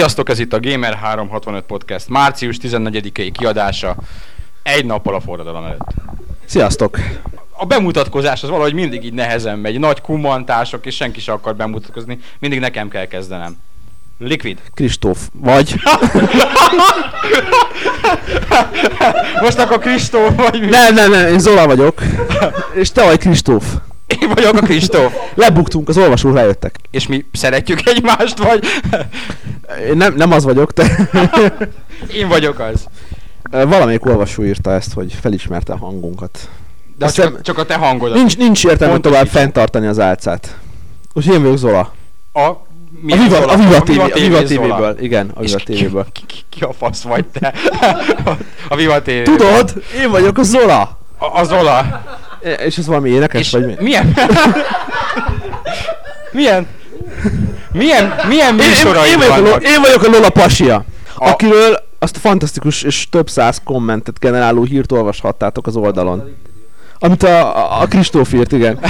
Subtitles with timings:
[0.00, 3.96] Sziasztok, ez itt a Gamer 365 Podcast március 14-i kiadása
[4.62, 5.94] egy nappal a forradalom előtt.
[6.44, 6.98] Sziasztok!
[7.50, 12.18] A bemutatkozás az valahogy mindig így nehezen megy, nagy kummantások, és senki sem akar bemutatkozni,
[12.38, 13.56] mindig nekem kell kezdenem.
[14.18, 14.58] Liquid.
[14.74, 15.74] Kristóf vagy.
[19.42, 20.66] Most akkor Kristóf vagy mi?
[20.66, 22.02] nem, nem, nem, én Zola vagyok.
[22.74, 23.64] És te vagy Kristóf.
[24.20, 25.12] Én vagyok a Kristóf.
[25.34, 26.74] Lebuktunk, az olvasók rájöttek.
[26.90, 28.64] És mi szeretjük egymást, vagy?
[29.88, 31.08] Én nem, nem az vagyok, te.
[32.14, 32.84] Én vagyok az.
[33.50, 36.38] Valamelyik olvasó írta ezt, hogy felismerte a hangunkat.
[36.98, 38.16] De csak, hiszem- csak a te hangodat.
[38.16, 39.30] Nincs, nincs értelme Pontos tovább is.
[39.32, 40.56] fenntartani az álcát.
[41.12, 41.92] Úgyhogy én vagyok Zola.
[42.32, 42.66] A, A
[43.00, 43.52] milyen Viva, Zola?
[43.52, 44.74] a Viva, TV, a TV Viva Zola.
[44.74, 44.96] TV-ből.
[45.00, 46.06] Igen, a Viva TV-ből.
[46.12, 47.54] ki, ki, ki a fasz vagy te?
[48.68, 49.22] a Viva TV.
[49.22, 49.82] Tudod?
[50.02, 50.98] Én vagyok a Zola!
[51.18, 52.04] A, a Zola.
[52.40, 53.74] És ez valami énekes, És vagy mi?
[53.80, 54.14] milyen?
[56.32, 56.66] milyen?
[57.72, 59.62] Milyen, milyen Én, én, műsorai én, vagyok a, vannak?
[59.62, 64.62] én vagyok a Lola Pasia, A- akiről azt a fantasztikus és több száz kommentet generáló
[64.62, 66.36] hírt olvashattátok az oldalon.
[66.98, 68.78] Amit a, a, a Kristóf írt, igen.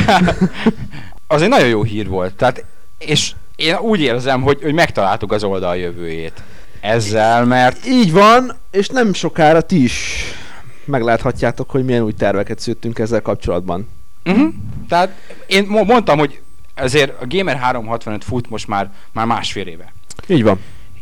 [1.27, 2.35] Az egy nagyon jó hír volt.
[2.35, 2.65] Tehát,
[2.99, 6.43] és én úgy érzem, hogy, hogy megtaláltuk az oldal jövőjét.
[6.81, 10.25] Ezzel, mert Így van, és nem sokára ti is
[10.91, 13.89] megláthatjátok, hogy milyen új terveket szőttünk ezzel kapcsolatban.
[14.25, 14.49] Uh-huh.
[14.89, 16.41] Tehát én mo- mondtam, hogy
[16.77, 19.93] azért a Gamer 365 fut most már, már másfél éve.
[20.27, 20.59] Így van.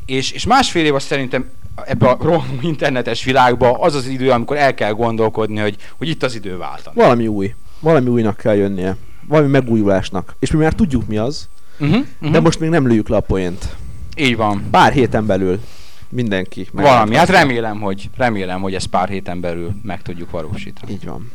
[0.06, 1.50] És, és másfél év az szerintem
[1.86, 6.22] ebbe a rohanó internetes világba az az idő, amikor el kell gondolkodni, hogy, hogy itt
[6.22, 6.96] az idő váltani.
[6.96, 7.54] Valami új.
[7.80, 8.96] Valami újnak kell jönnie.
[9.26, 10.34] Valami megújulásnak.
[10.38, 11.48] És mi már tudjuk mi az,
[11.80, 12.04] Uh-huh.
[12.20, 12.42] de Uh-huh.
[12.42, 13.76] most még nem lőjük le a poént.
[14.16, 14.66] Így van.
[14.70, 15.60] Pár héten belül
[16.08, 16.68] mindenki.
[16.72, 17.16] Valami.
[17.16, 20.92] Hát remélem, hogy remélem, hogy ezt pár héten belül meg tudjuk valósítani.
[20.92, 21.32] Így van.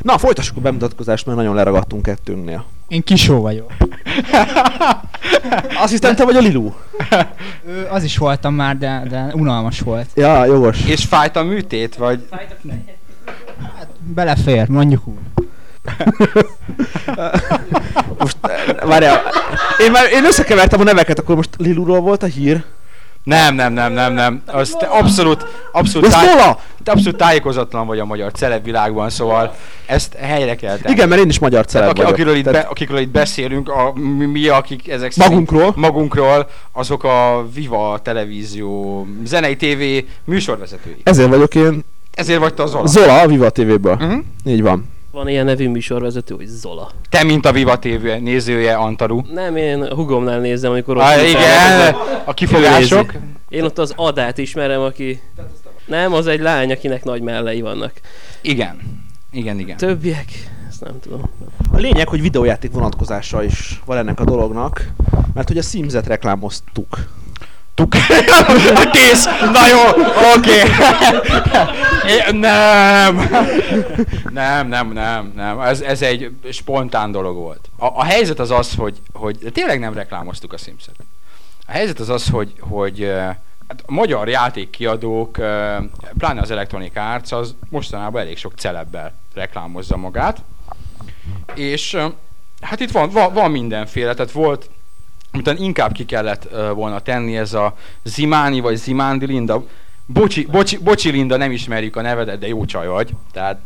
[0.00, 2.64] Na, folytassuk a bemutatkozást, mert nagyon leragadtunk kettőnknél.
[2.88, 3.72] Én Kisó vagyok.
[5.82, 6.72] Azt hiszem, te vagy a Lilu.
[7.66, 10.08] Ö, az is voltam már, de, de unalmas volt.
[10.14, 10.84] Ja, jogos.
[10.84, 12.28] És fájt a műtét, vagy?
[13.98, 15.46] Belefér, mondjuk úgy.
[18.18, 18.36] Most,
[18.84, 19.20] várjál,
[19.80, 22.64] én már én összekevertem a neveket, akkor most Liluról volt a hír.
[23.24, 24.42] Nem, nem, nem, nem, nem.
[24.46, 26.26] Az te abszolút, abszolút, táj,
[26.82, 29.54] te abszolút tájékozatlan vagy a magyar celeb világban, szóval
[29.86, 30.94] ezt helyre kell tenni.
[30.94, 32.12] Igen, mert én is magyar celeb aki, vagyok.
[32.12, 35.72] akiről, itt be, akikről itt beszélünk, a, mi, mi, akik ezek Magunkról.
[35.76, 40.96] magunkról, azok a Viva televízió, zenei TV műsorvezetői.
[41.02, 41.84] Ezért vagyok én
[42.14, 42.86] Ezért vagy te az Zola.
[42.86, 43.92] Zola a Viva TV-ből.
[43.92, 44.24] Uh-huh.
[44.44, 44.90] Így van.
[45.12, 46.90] Van ilyen nevű műsorvezető, hogy Zola.
[47.08, 49.20] Te, mint a Viva TV nézője, Antaru.
[49.32, 53.12] Nem, én hugomnál nézem, amikor ott Ah, igen, a kifogások.
[53.48, 55.20] Én ott az Adát ismerem, aki...
[55.86, 57.92] Nem, az egy lány, akinek nagy mellei vannak.
[58.40, 58.80] Igen.
[59.32, 59.76] Igen, igen.
[59.76, 60.28] Többiek?
[60.68, 61.30] Ezt nem tudom.
[61.72, 64.88] A lényeg, hogy videójáték vonatkozása is van ennek a dolognak,
[65.34, 67.06] mert hogy a Sims-et reklámoztuk.
[67.74, 67.94] Tuk.
[68.92, 69.24] Kész!
[69.56, 70.04] Na jó,
[70.36, 70.58] oké.
[72.06, 73.16] É, Nem.
[74.30, 75.60] Nem, nem, nem, nem.
[75.60, 77.68] Ez, ez egy spontán dolog volt.
[77.78, 80.94] A, a helyzet az az, hogy, hogy tényleg nem reklámoztuk a Simset.
[81.66, 83.12] A helyzet az az, hogy, hogy
[83.68, 85.32] hát a magyar játékkiadók,
[86.18, 90.42] pláne az Electronic Arts, az mostanában elég sok celebbel reklámozza magát.
[91.54, 91.96] És
[92.60, 94.70] hát itt van, van, van mindenféle, tehát volt
[95.32, 99.64] amit inkább ki kellett volna tenni, ez a Zimáni vagy Zimándi Linda.
[100.06, 103.14] Bocsi, bocsi, bocsi Linda, nem ismerjük a nevedet, de jó csaj vagy.
[103.32, 103.60] Tehát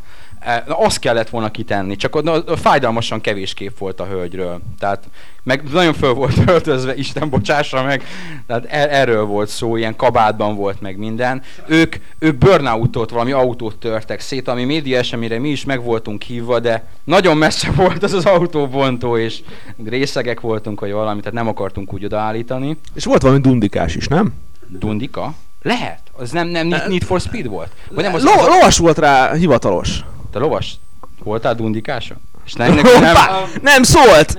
[0.66, 4.60] Na, azt kellett volna kitenni, csak ott fájdalmasan kevés kép volt a hölgyről.
[4.78, 5.04] Tehát
[5.42, 8.02] meg nagyon föl volt öltözve, Isten bocsássa meg,
[8.46, 11.42] tehát er- erről volt szó, ilyen kabátban volt meg minden.
[11.66, 16.60] Ők, ők burnoutot, valami autót törtek szét, ami média eseményre mi is meg voltunk hívva,
[16.60, 19.40] de nagyon messze volt az az autóbontó, és
[19.84, 22.76] részegek voltunk, vagy valami, tehát nem akartunk úgy odaállítani.
[22.94, 24.34] És volt valami dundikás is, nem?
[24.68, 25.34] Dundika?
[25.62, 25.98] Lehet.
[26.12, 27.70] Az nem, nem Need- Need for Speed volt?
[27.90, 30.00] Vagy nem, az, Lo- az a, lovas volt rá hivatalos.
[30.36, 30.76] Te lovas
[31.24, 32.16] voltál dundikáson?
[32.46, 33.44] És nem, nem, nem, Hoppá!
[33.62, 34.38] Nem szólt!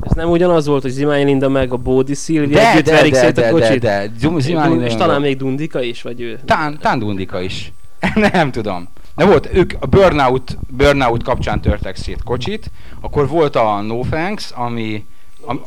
[0.00, 3.12] Ez nem ugyanaz volt, hogy Zimány Linda meg a Bódi Szilvia de, együtt de, verik
[3.12, 3.80] de, szét de, a de, kocsit?
[3.80, 6.40] de, Zum- Zimáni és nem talán még Dundika is, vagy ő?
[6.44, 7.72] Tán, tán Dundika is.
[8.32, 8.88] nem tudom.
[9.16, 12.70] De volt, ők a burnout, burnout kapcsán törtek szét kocsit,
[13.00, 15.06] akkor volt a No Thanks, ami...
[15.40, 15.62] Am,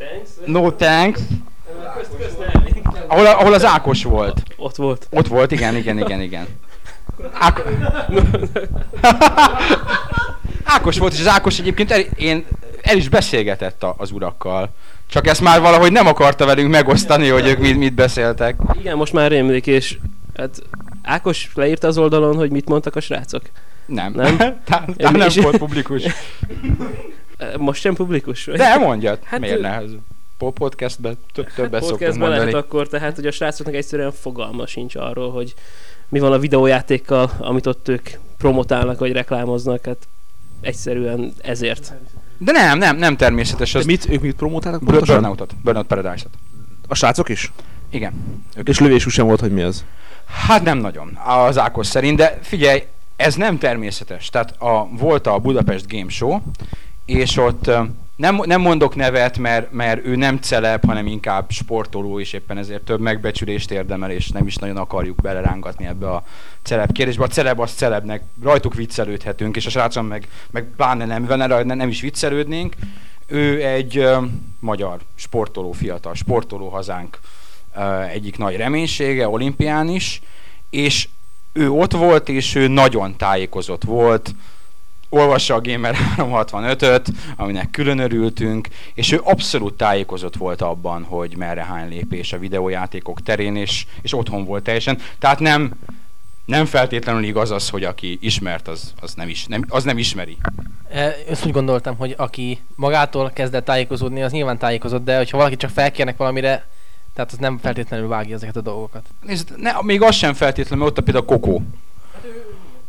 [0.46, 1.20] no Thanks,
[3.08, 4.44] ahol, ahol az Ákos volt.
[4.58, 5.08] Ott volt.
[5.12, 6.48] Ott volt, igen, igen, igen, igen.
[7.34, 7.64] Ák...
[10.64, 12.46] Ákos volt, és az Ákos egyébként el, én,
[12.82, 14.70] el is beszélgetett a, az urakkal.
[15.10, 18.56] Csak ezt már valahogy nem akarta velünk megosztani, hogy ők mit, mit beszéltek.
[18.80, 19.98] Igen, most már rémlik, és
[20.36, 20.62] hát
[21.04, 23.42] Ákos leírta az oldalon, hogy mit mondtak a srácok.
[23.86, 24.14] Nem.
[24.14, 24.38] Nem?
[24.38, 26.04] Tán, tán nem És- volt publikus.
[27.58, 28.46] Most sem publikus?
[28.46, 28.58] vagy?
[28.58, 29.80] De mondjad, hát miért ő- ne?
[30.38, 32.38] Podcastben több, többet hát szoktunk mondani.
[32.38, 35.54] lehet akkor, tehát hogy a srácoknak egyszerűen fogalma sincs arról, hogy
[36.10, 40.08] mi van a videójátékkal, amit ott ők promotálnak vagy reklámoznak, hát
[40.62, 41.94] egyszerűen ezért.
[42.38, 43.72] De nem, nem, nem természetes.
[43.72, 45.06] De Az mit, ők mit promotálnak Bur-?
[45.06, 46.34] Burnoutot, Burnout Paradise-ot.
[46.88, 47.52] A srácok is?
[47.90, 48.14] Igen.
[48.56, 49.86] Ők És lövésük sem volt, hogy mi az.
[50.26, 52.84] Hát nem nagyon, az Ákos szerint, de figyelj,
[53.16, 54.30] ez nem természetes.
[54.30, 56.40] Tehát a, volt a Budapest Game Show,
[57.08, 57.70] és ott
[58.16, 62.82] nem, nem mondok nevet, mert, mert ő nem celeb, hanem inkább sportoló, és éppen ezért
[62.82, 66.24] több megbecsülést érdemel, és nem is nagyon akarjuk belerángatni ebbe a
[66.62, 67.24] celeb kérdésbe.
[67.24, 71.90] A celeb az celebnek, rajtuk viccelődhetünk, és a srácon meg, meg pláne nem, vele nem
[71.90, 72.76] is viccelődnénk.
[73.28, 74.18] Ő egy ö,
[74.60, 77.20] magyar sportoló, fiatal sportoló hazánk
[77.76, 80.22] ö, egyik nagy reménysége, olimpián is,
[80.70, 81.08] és
[81.54, 84.36] ő ott volt, és ő nagyon tájékozott volt,
[85.10, 91.64] olvassa a Gamer 365-öt, aminek külön örültünk, és ő abszolút tájékozott volt abban, hogy merre
[91.64, 95.00] hány lépés a videójátékok terén, és, és otthon volt teljesen.
[95.20, 95.72] Tehát nem,
[96.46, 100.38] nem feltétlenül igaz az, hogy aki ismert, az, az, nem, is, nem, az nem ismeri.
[100.90, 105.56] E, Ezt úgy gondoltam, hogy aki magától kezdett tájékozódni, az nyilván tájékozott, de hogyha valaki
[105.56, 106.68] csak felkérnek valamire,
[107.14, 109.04] tehát az nem feltétlenül vágja ezeket a dolgokat.
[109.22, 111.62] Nézd, ne, még az sem feltétlenül, mert ott a például Kokó.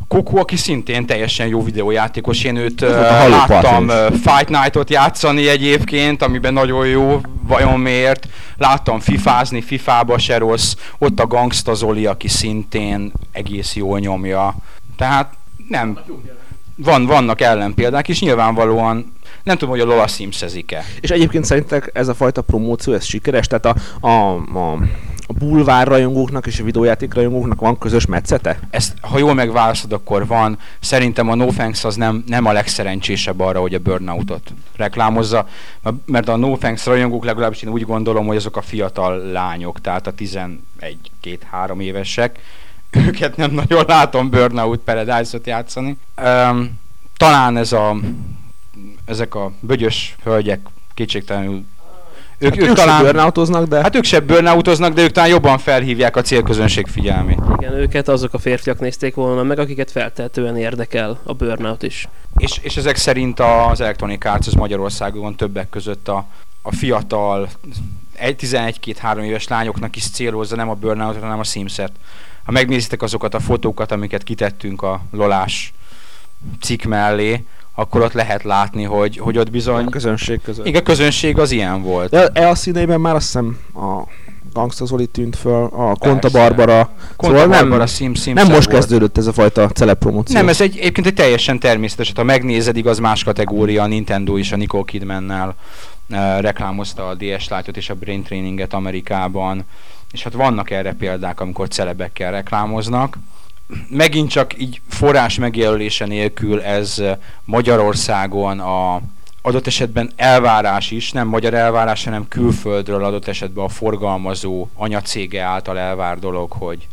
[0.09, 2.89] Kokó, aki szintén teljesen jó videójátékos, én őt uh,
[3.29, 8.29] láttam uh, Fight Night-ot játszani egyébként, amiben nagyon jó, vajon miért.
[8.57, 10.75] Láttam fifázni, fifába se rossz.
[10.99, 14.57] Ott a Gangsta Zoli, aki szintén egész jól nyomja.
[14.97, 15.33] Tehát
[15.69, 15.99] nem,
[16.77, 19.13] van, vannak ellenpéldák, és nyilvánvalóan
[19.43, 20.85] nem tudom, hogy a Lola Simsezik-e.
[21.01, 23.47] És egyébként szerintek ez a fajta promóció, ez sikeres?
[23.47, 24.79] Tehát a, a, a,
[25.31, 28.59] a bulvár rajongóknak és a videójáték rajongóknak van közös metszete?
[28.71, 30.59] ezt, ha jól megválaszod, akkor van.
[30.81, 35.49] Szerintem a No Thanks az nem, nem a legszerencsésebb arra, hogy a Burnoutot reklámozza,
[36.05, 40.07] mert a No Thanks rajongók legalábbis én úgy gondolom, hogy azok a fiatal lányok, tehát
[40.07, 42.39] a 11-2-3 évesek,
[43.07, 45.97] őket nem nagyon látom Burnout Paradise-ot játszani.
[46.23, 46.79] Um,
[47.17, 47.97] talán ez a,
[49.05, 50.61] ezek a bögyös hölgyek
[50.95, 51.65] kétségtelenül
[52.39, 53.81] ők, Hát ők, ők talán, burnoutoznak, de...
[53.81, 57.39] hát ők se burnoutoznak, de ők talán jobban felhívják a célközönség figyelmét.
[57.59, 62.09] Igen, őket azok a férfiak nézték volna meg, akiket feltehetően érdekel a burnout is.
[62.37, 66.27] És, és ezek szerint az Electronic Arts az Magyarországon többek között a,
[66.63, 67.49] a fiatal,
[68.15, 71.93] egy- 11-2-3 éves lányoknak is célozza, nem a burnout hanem a Sims-et.
[72.45, 75.73] Ha megnézitek azokat a fotókat, amiket kitettünk a Lolás
[76.61, 77.45] cikk mellé,
[77.79, 79.85] akkor ott lehet látni, hogy, hogy ott bizony...
[79.85, 80.67] a közönség között.
[80.67, 82.11] Igen, a közönség az ilyen volt.
[82.11, 84.03] De e a színeiben már azt hiszem a
[84.53, 86.39] Gangsta Zoli tűnt föl, a Konta Persze.
[86.39, 86.91] Barbara.
[87.17, 88.79] Konta szóval nem, Barbara Sim, Sim nem most volt.
[88.79, 90.37] kezdődött ez a fajta celeb promóció.
[90.37, 92.13] Nem, ez egy, egyébként egy teljesen természetes.
[92.17, 95.55] Ha megnézed, igaz más kategória, a Nintendo is a Nicole Kidmannel
[96.09, 99.65] uh, reklámozta a DS Lite-ot és a Brain Traininget Amerikában,
[100.13, 103.19] és hát vannak erre példák, amikor celebekkel reklámoznak.
[103.89, 107.03] Megint csak így forrás megjelölése nélkül ez
[107.45, 109.01] Magyarországon a
[109.43, 115.79] adott esetben elvárás is, nem magyar elvárás, hanem külföldről adott esetben a forgalmazó anyacége által
[115.79, 116.89] elvár dolog, hogy,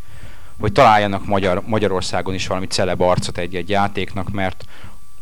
[0.60, 4.66] hogy találjanak Magyar, Magyarországon is valami celeb arcot egy-egy játéknak, mert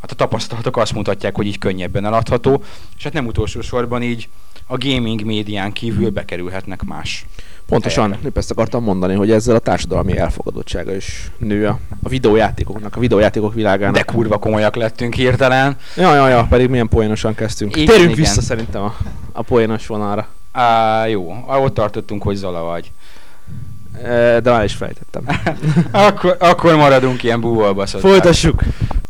[0.01, 2.63] hát a tapasztalatok azt mutatják, hogy így könnyebben eladható,
[2.98, 4.29] és hát nem utolsó sorban így
[4.67, 7.25] a gaming médián kívül bekerülhetnek más
[7.67, 8.27] Pontosan, helyekre.
[8.27, 13.00] épp ezt akartam mondani, hogy ezzel a társadalmi elfogadottsága is nő a, a videójátékoknak, a
[13.00, 13.96] videójátékok világának.
[13.96, 15.77] De kurva komolyak lettünk hirtelen.
[15.96, 17.75] Ja, ja, ja, pedig milyen poénosan kezdtünk.
[17.75, 18.24] Igen, Térjünk igen.
[18.24, 18.96] vissza szerintem a,
[19.32, 20.27] a poénos vonalra.
[20.51, 22.91] Á, jó, ott tartottunk, hogy Zala vagy.
[24.43, 25.24] De már is fejtettem.
[25.91, 28.01] Akkor, akkor maradunk ilyen búvalbaszott.
[28.01, 28.63] Folytassuk.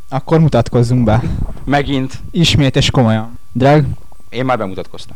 [0.09, 1.23] Akkor mutatkozzunk be.
[1.65, 2.13] Megint.
[2.31, 3.39] Ismét és komolyan.
[3.51, 3.85] Drag,
[4.29, 5.15] Én már bemutatkoztam.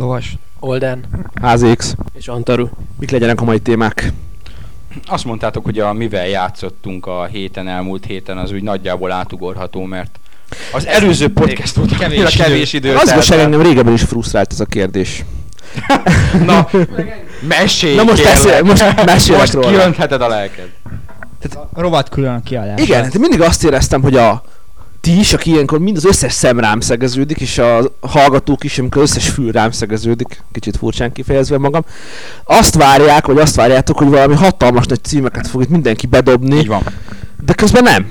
[0.00, 0.36] Lovas.
[0.60, 1.04] Olden.
[1.42, 1.94] HZX.
[2.14, 2.68] És Antaru.
[2.98, 4.12] Mik legyenek a mai témák?
[5.06, 10.18] Azt mondtátok, hogy a mivel játszottunk a héten, elmúlt héten, az úgy nagyjából átugorható, mert
[10.72, 12.42] az előző podcast óta Kevés kevés, idő.
[12.44, 12.94] kevés idő.
[12.96, 13.40] Az el.
[13.40, 15.24] engem régebben is frusztrált ez a kérdés.
[16.46, 16.68] Na,
[17.48, 19.66] mesélj Na most beszél- most mesélek most róla.
[20.22, 20.68] a lelked.
[21.74, 22.80] rovat külön kiadás.
[22.82, 24.42] Igen, hát mindig azt éreztem, hogy a
[25.00, 29.02] ti is, aki ilyenkor mind az összes szem rám szegeződik, és a hallgatók is, amikor
[29.02, 31.84] összes fül rám szegeződik, kicsit furcsán kifejezve magam,
[32.44, 36.66] azt várják, vagy azt várjátok, hogy valami hatalmas nagy címeket fog itt mindenki bedobni, Így
[36.66, 36.82] van.
[37.44, 38.06] de közben nem.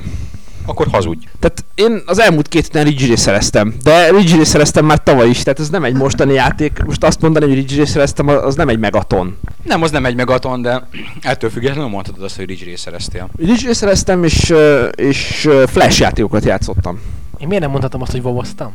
[0.70, 1.26] Akkor hazudj.
[1.40, 5.60] Tehát én az elmúlt két héten ridge szereztem, de ridge szereztem már tavaly is, tehát
[5.60, 6.84] ez nem egy mostani játék.
[6.86, 9.38] Most azt mondani, hogy ridge szereztem, az nem egy megaton.
[9.64, 10.88] Nem, az nem egy megaton, de
[11.22, 13.30] ettől függetlenül mondhatod azt, hogy Ridge Race szereztél.
[13.38, 14.54] Ridge szereztem, és,
[14.96, 17.00] és flash játékokat játszottam.
[17.38, 18.74] Én miért nem mondhatom azt, hogy vovoztam?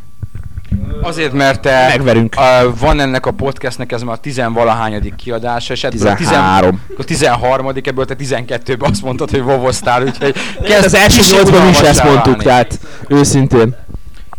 [1.03, 2.35] Azért, mert te Megverünk.
[2.35, 6.81] a, van ennek a podcastnek ez már a tizenvalahányadik kiadása, és ebből a, tizen, 13.
[6.99, 7.69] a 13.
[7.83, 11.81] ebből te 12-ben azt mondtad, hogy vovoztál, úgyhogy Kezd az első kicsit nyolcban mi is
[11.81, 12.43] ezt mondtuk, válni.
[12.43, 13.77] tehát őszintén.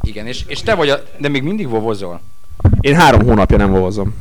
[0.01, 2.21] Igen, és, és te vagy a, de még mindig vovozol.
[2.79, 4.13] Én három hónapja nem vovozom.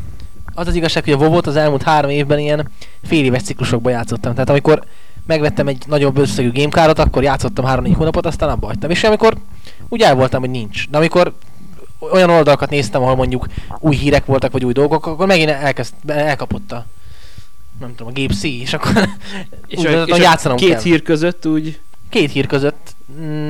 [0.54, 2.70] Az az igazság, hogy a vovot az elmúlt három évben ilyen
[3.04, 4.32] fél éves ciklusokban játszottam.
[4.32, 4.82] Tehát amikor
[5.26, 8.90] megvettem egy nagyobb összegű gamecardot, akkor játszottam 3-4 hónapot, aztán abba hagytam.
[8.90, 9.36] És amikor
[9.88, 10.88] úgy el voltam, hogy nincs.
[10.88, 11.32] De amikor
[12.12, 13.46] olyan oldalakat néztem, ahol mondjuk
[13.78, 16.84] új hírek voltak, vagy új dolgok, akkor megint elkezd, elkapott a
[17.80, 18.92] nem tudom, a Gabe C, és akkor
[19.66, 20.80] És, úgy a, és a játszanom két kell.
[20.80, 22.94] hír között úgy Két hír között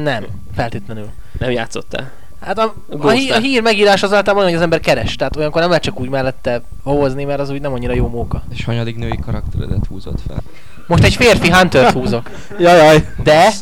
[0.03, 1.09] nem, feltétlenül.
[1.39, 2.11] nem játszottál.
[2.41, 5.37] Hát a, a, hír, a hír megírás az általában olyan, hogy az ember keres, tehát
[5.37, 8.43] olyankor nem lehet csak úgy mellette hozni, mert az úgy nem annyira jó móka.
[8.51, 10.43] És hanyadik női karakteredet húzott fel?
[10.87, 13.09] Most egy férfi hunter húzok, Jajaj.
[13.23, 13.53] de,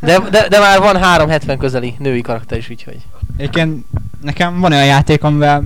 [0.00, 2.98] de, de, de már van 370 közeli női karakter is, úgyhogy.
[3.36, 3.84] Egyébként
[4.24, 5.64] nekem van olyan játék, amivel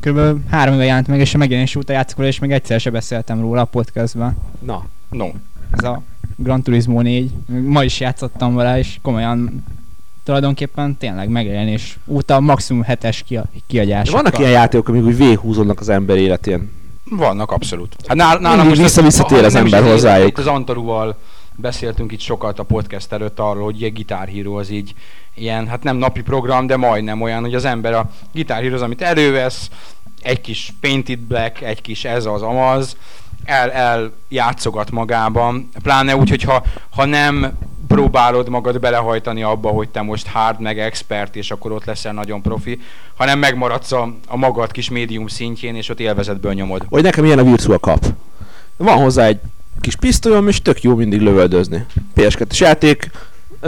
[0.00, 0.50] kb.
[0.50, 3.40] három éve jelent meg, és a megjelenés óta játszok vele, és még egyszer se beszéltem
[3.40, 4.36] róla a podcastben.
[4.58, 5.28] Na, No.
[5.70, 6.02] Ez a
[6.36, 7.30] Gran Turismo 4.
[7.46, 9.64] Ma is játszottam vele, és komolyan
[10.24, 14.22] tulajdonképpen tényleg megjelenés óta maximum hetes kia, de kiadásokkal.
[14.22, 16.70] vannak ilyen játékok, amik úgy véghúzódnak az ember életén.
[17.10, 17.96] Vannak abszolút.
[18.06, 20.28] Hát nál, nálam most vissza-visszatér az ember hozzájuk.
[20.28, 21.16] Itt az Antaruval
[21.56, 24.94] beszéltünk itt sokat a podcast előtt arról, hogy a Guitar Hero az így
[25.34, 28.10] ilyen, hát nem napi program, de majdnem olyan, hogy az ember a
[28.72, 29.68] az, amit elővesz,
[30.22, 32.96] egy kis Painted Black, egy kis ez az amaz,
[33.44, 40.02] el, el játszogat magában, pláne úgy, hogyha ha nem próbálod magad belehajtani abba, hogy te
[40.02, 42.80] most hard meg expert, és akkor ott leszel nagyon profi,
[43.16, 46.86] hanem megmaradsz a, a magad kis médium szintjén, és ott élvezetből nyomod.
[46.88, 48.04] Hogy nekem ilyen a Virtua Cup.
[48.76, 49.38] Van hozzá egy
[49.80, 51.86] kis pisztolyom, és tök jó mindig lövöldözni.
[52.16, 53.10] PS2-es játék,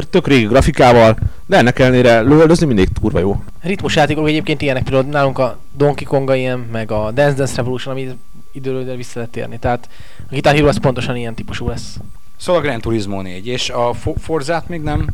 [0.04, 3.42] tök régi grafikával, de ennek ellenére lövöldözni mindig kurva jó.
[3.60, 7.94] Ritmus játékok egyébként ilyenek, például nálunk a Donkey Konga ilyen, meg a Dance Dance Revolution,
[7.94, 8.08] ami
[8.52, 9.58] időről időre vissza lehet térni.
[9.58, 9.88] Tehát
[10.18, 11.96] a Guitar Hero az pontosan ilyen típusú lesz.
[12.36, 15.06] Szóval a Gran Turismo 4, és a Fo- Forzát még nem?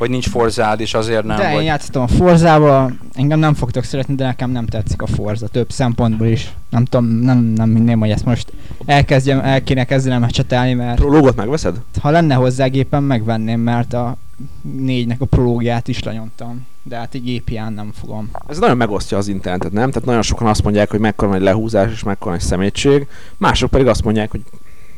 [0.00, 1.36] Vagy nincs Forzád, és azért nem?
[1.36, 1.64] De én vagy...
[1.64, 6.26] játszottam a Forzával, engem nem fogtok szeretni, de nekem nem tetszik a Forza több szempontból
[6.26, 6.54] is.
[6.70, 8.52] Nem tudom, nem, nem hinném, hogy ezt most
[8.86, 11.80] elkezdjem, el kéne kezdenem csetelni, mert Prológot megveszed?
[12.00, 14.16] ha lenne hozzá gépen, megvenném, mert a
[14.62, 16.66] négynek a prológiát is lenyomtam.
[16.82, 18.30] De hát így gépján nem fogom.
[18.48, 19.90] Ez nagyon megosztja az internetet, nem?
[19.90, 23.86] Tehát nagyon sokan azt mondják, hogy mekkora nagy lehúzás és mekkora nagy szemétség, mások pedig
[23.86, 24.40] azt mondják, hogy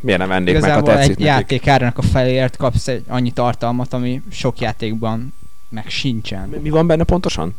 [0.03, 1.27] miért nem vennék meg, ha Igazából tetszik egy nekik.
[1.27, 5.33] játék árának a feléért kapsz egy annyi tartalmat, ami sok játékban
[5.69, 6.49] meg sincsen.
[6.49, 7.55] Mi- Mi van benne pontosan?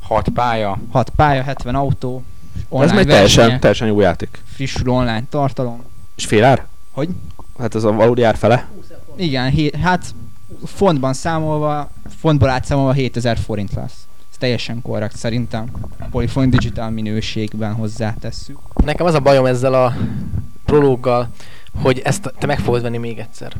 [0.00, 0.78] Hat pálya.
[0.90, 2.22] 6 pálya, 70 autó,
[2.56, 4.42] Ez online meg teljesen, versenyek, teljesen jó játék.
[4.54, 5.82] frissülő online tartalom.
[6.16, 6.66] És fél ár?
[6.92, 7.08] Hogy?
[7.58, 8.68] Hát ez a valódi ár fele.
[9.16, 10.04] Igen, hé- hát
[10.64, 14.06] fontban számolva, fontból átszámolva 7000 forint lesz.
[14.30, 15.70] Ez teljesen korrekt szerintem.
[16.10, 18.58] Polyphony Digital minőségben hozzátesszük.
[18.84, 19.94] Nekem az a bajom ezzel a
[20.66, 21.28] prológgal,
[21.82, 23.52] hogy ezt te meg fogod venni még egyszer.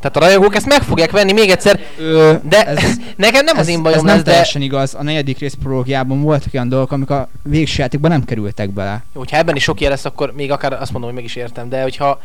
[0.00, 3.68] Tehát a rajongók ezt meg fogják venni még egyszer, Ö, de ez, nekem nem az
[3.68, 4.94] én bajom ez lesz, nem de teljesen igaz.
[4.94, 9.04] A negyedik rész prológiában voltak olyan dolgok, amik a végső játékban nem kerültek bele.
[9.14, 11.36] Jó, hogyha ebben is sok ilyen lesz, akkor még akár azt mondom, hogy meg is
[11.36, 12.20] értem, de hogyha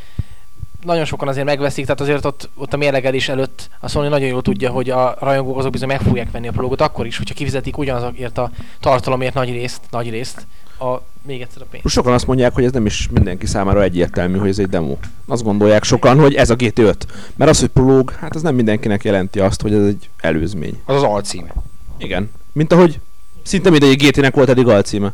[0.83, 4.41] nagyon sokan azért megveszik, tehát azért ott, ott a mérlegelés előtt a Sony nagyon jól
[4.41, 7.77] tudja, hogy a rajongók azok bizony meg fogják venni a prologot akkor is, hogyha kifizetik
[7.77, 10.45] ugyanazokért a tartalomért nagy részt, nagy részt,
[10.84, 11.88] a, még egyszer a pénzt.
[11.88, 14.98] Sokan azt mondják, hogy ez nem is mindenki számára egyértelmű, hogy ez egy demo.
[15.28, 16.96] Azt gondolják sokan, hogy ez a GT5.
[17.36, 20.82] Mert az, hogy prológ, hát az nem mindenkinek jelenti azt, hogy ez egy előzmény.
[20.86, 21.54] Az az alcíme.
[21.98, 22.32] Igen.
[22.52, 23.00] Mint ahogy
[23.44, 25.13] szinte mindegyik GT-nek volt eddig alcíme.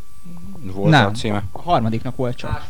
[0.74, 1.06] Volt Nem.
[1.06, 1.44] alcíme.
[1.52, 2.66] A harmadiknak volt csak.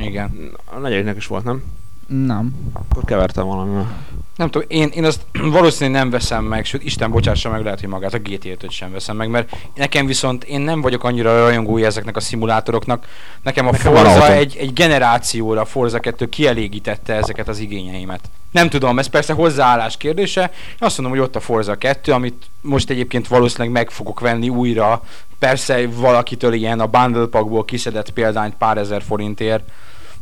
[0.00, 0.50] Igen.
[0.64, 1.62] A negyediknek is volt, nem?
[2.06, 2.54] Nem.
[2.72, 3.92] Akkor kevertem valamivel.
[4.36, 5.20] Nem tudom, én, én azt
[5.58, 9.16] valószínűleg nem veszem meg, sőt, Isten bocsássa meg, lehet, hogy magát a GT5-öt sem veszem
[9.16, 13.06] meg, mert nekem viszont én nem vagyok annyira rajongója ezeknek a szimulátoroknak.
[13.42, 18.20] Nekem a Nekem Forza egy, egy generációra, a Forza 2 kielégítette ezeket az igényeimet.
[18.50, 20.40] Nem tudom, ez persze hozzáállás kérdése.
[20.42, 24.48] Én azt mondom, hogy ott a Forza 2, amit most egyébként valószínűleg meg fogok venni
[24.48, 25.02] újra.
[25.38, 29.68] Persze valakitől ilyen a bundle packból kiszedett példányt pár ezer forintért,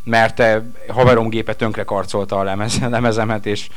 [0.05, 0.43] mert
[0.89, 3.69] haverom gépe tönkre karcolta a lemez, lemezemet, és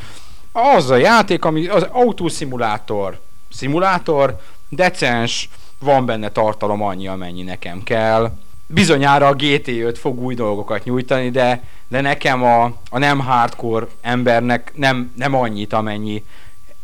[0.57, 3.19] az a játék, ami az autószimulátor,
[3.49, 8.31] szimulátor, decens, van benne tartalom annyi, amennyi nekem kell.
[8.67, 14.71] Bizonyára a GT5 fog új dolgokat nyújtani, de, de nekem a, a nem hardcore embernek
[14.75, 16.23] nem, nem annyit, amennyi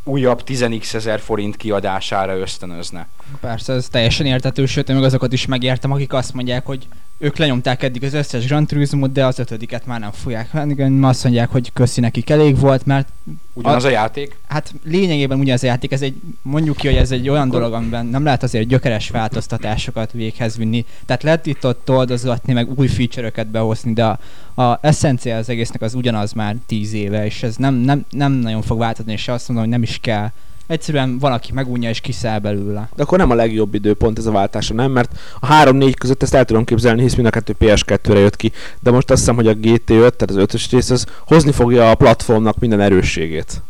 [0.04, 3.08] újabb 10x ezer forint kiadására ösztönözne.
[3.40, 6.88] Persze, ez teljesen értető, sőt, én meg azokat is megértem, akik azt mondják, hogy
[7.22, 11.04] ők lenyomták eddig az összes Gran Turismo-t, de az ötödiket már nem fogják venni.
[11.06, 13.08] Azt mondják, hogy köszi nekik elég volt, mert
[13.54, 14.38] Ugyanaz a játék?
[14.48, 18.06] hát lényegében ugyanaz a játék, ez egy, mondjuk ki, hogy ez egy olyan dolog, amiben
[18.06, 20.86] nem lehet azért gyökeres változtatásokat véghez vinni.
[21.06, 24.20] Tehát lehet itt ott oldozgatni, meg új feature-öket behozni, de a,
[24.62, 28.62] a eszencia az egésznek az ugyanaz már 10 éve, és ez nem, nem, nem nagyon
[28.62, 30.32] fog változni, és azt mondom, hogy nem is kell.
[30.72, 32.90] Egyszerűen van, aki megunja és kiszáll belőle.
[32.96, 34.92] De akkor nem a legjobb időpont ez a váltása, nem?
[34.92, 38.52] Mert a 3-4 között ezt el tudom képzelni, hisz mind a kettő PS2-re jött ki.
[38.80, 41.96] De most azt hiszem, hogy a GT5, tehát az ötös rész, az hozni fogja a
[41.96, 43.62] platformnak minden erősségét.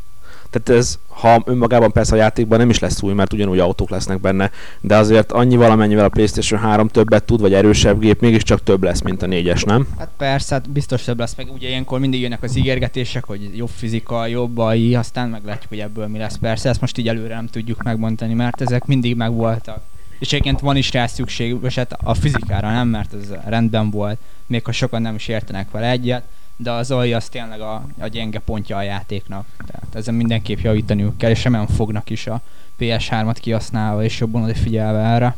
[0.52, 4.22] Tehát ez, ha önmagában persze a játékban nem is lesz új, mert ugyanúgy autók lesznek
[4.22, 8.84] benne, de azért annyi valamennyivel a PlayStation 3 többet tud, vagy erősebb gép, mégiscsak több
[8.84, 9.88] lesz, mint a 4-es, nem?
[9.98, 13.70] Hát persze, hát biztos több lesz, meg ugye ilyenkor mindig jönnek az ígérgetések, hogy jobb
[13.76, 16.38] fizika, jobb AI, aztán meglátjuk, hogy ebből mi lesz.
[16.38, 19.82] Persze, ezt most így előre nem tudjuk megmondani, mert ezek mindig megvoltak.
[20.20, 24.18] És egyébként van is rá szükség, és hát a fizikára nem, mert ez rendben volt,
[24.48, 26.24] még ha sokan nem is értenek vele egyet,
[26.64, 29.46] de az AI az tényleg a, a gyenge pontja a játéknak.
[29.68, 32.42] Tehát ezen mindenképp javítaniuk kell, és remélem fognak is a
[32.80, 35.36] PS3-at kihasználva, és jobban odafigyelve erre.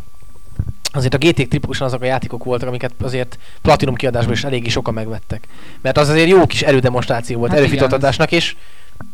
[0.92, 4.94] Azért a GT tipikusan azok a játékok voltak, amiket azért Platinum kiadásból is eléggé sokan
[4.94, 5.48] megvettek.
[5.82, 8.56] Mert az azért jó kis erődemonstráció volt, Hát igen, erőfitatásnak, és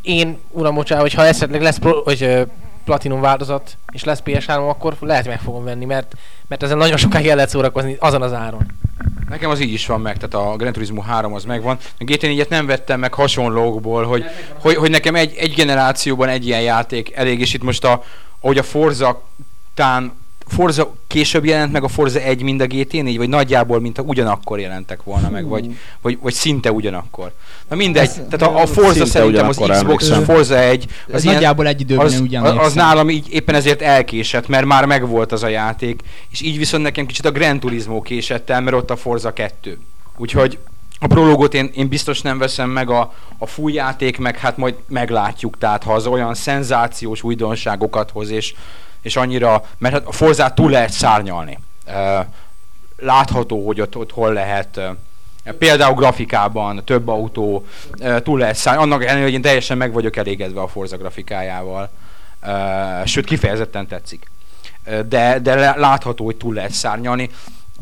[0.01, 2.47] én, uram, bocsánat, hogyha esetleg lesz pro, hogy,
[2.89, 6.15] Platinum változat, és lesz PS3, akkor lehet meg fogom venni, mert,
[6.47, 8.65] mert ezen nagyon sokáig el lehet szórakozni azon az áron.
[9.29, 11.77] Nekem az így is van meg, tehát a Gran Turismo 3 az megvan.
[11.99, 14.23] A GT 4-et nem vettem meg hasonlókból, hogy,
[14.61, 18.03] hogy, hogy nekem egy, egy generációban egy ilyen játék elég, és itt most a,
[18.39, 19.23] ahogy a Forza
[19.73, 20.13] tán
[20.49, 24.59] Forza később jelent meg a Forza 1, mint a GT4, vagy nagyjából, mint a ugyanakkor
[24.59, 27.31] jelentek volna meg, vagy, vagy, vagy szinte ugyanakkor.
[27.69, 30.23] Na mindegy, Ez- tehát a, a Forza szerintem az Xbox emlékszem.
[30.23, 33.81] Forza 1, Az az, ilyen, nagyjából egy időben az, az, az nálam így éppen ezért
[33.81, 38.01] elkésett, mert már megvolt az a játék, és így viszont nekem kicsit a Gran Turismo
[38.01, 39.79] késett el, mert ott a Forza 2.
[40.17, 40.57] Úgyhogy
[40.99, 44.75] a prológot én, én biztos nem veszem meg, a, a full játék meg hát majd
[44.87, 48.53] meglátjuk, tehát ha az olyan szenzációs újdonságokat hoz, és,
[49.01, 51.59] és annyira, mert hát a Forzát túl lehet szárnyalni.
[52.97, 54.79] Látható, hogy ott, ott hol lehet
[55.57, 57.65] Például grafikában több autó
[58.23, 58.81] túl lehet szállni.
[58.81, 61.89] Annak ellenére, hogy én teljesen meg vagyok elégedve a Forza grafikájával.
[63.05, 64.31] Sőt, kifejezetten tetszik.
[65.07, 67.29] De, de látható, hogy túl lehet szárnyalni.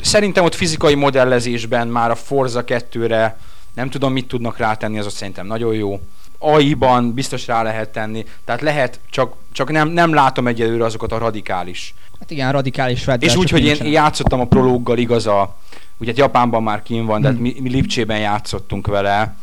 [0.02, 3.38] Szerintem ott fizikai modellezésben már a Forza 2-re
[3.74, 6.00] nem tudom, mit tudnak rátenni, az ott szerintem nagyon jó.
[6.40, 11.18] AI-ban biztos rá lehet tenni, tehát lehet, csak, csak nem, nem látom egyelőre azokat a
[11.18, 13.92] radikális Hát igen, radikális és változások úgy, hogy én nincsenek.
[13.94, 15.56] játszottam a prológgal igaz a,
[15.98, 17.46] ugye hát Japánban már kín van, de hát Hmm.
[17.46, 19.36] mi, mi Lipcsében játszottunk vele.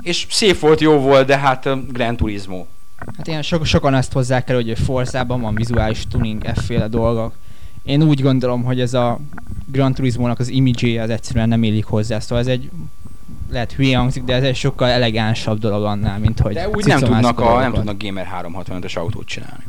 [0.00, 2.66] És szép volt, jó volt, de hát um, Gran Turismo.
[3.16, 7.32] Hát ilyen so- sokan ezt hozzák el, hogy Forzában van vizuális tuning, efféle dolgok.
[7.82, 9.18] Én úgy gondolom, hogy ez a
[9.66, 12.70] Gran Turismo-nak az imidzséje az egyszerűen nem illik hozzá, szóval ez egy
[13.54, 16.98] lehet hülye hangzik, de ez egy sokkal elegánsabb dolog annál, mint hogy De úgy nem
[17.00, 19.64] tudnak, a, nem tudnak Gamer 365-ös autót csinálni.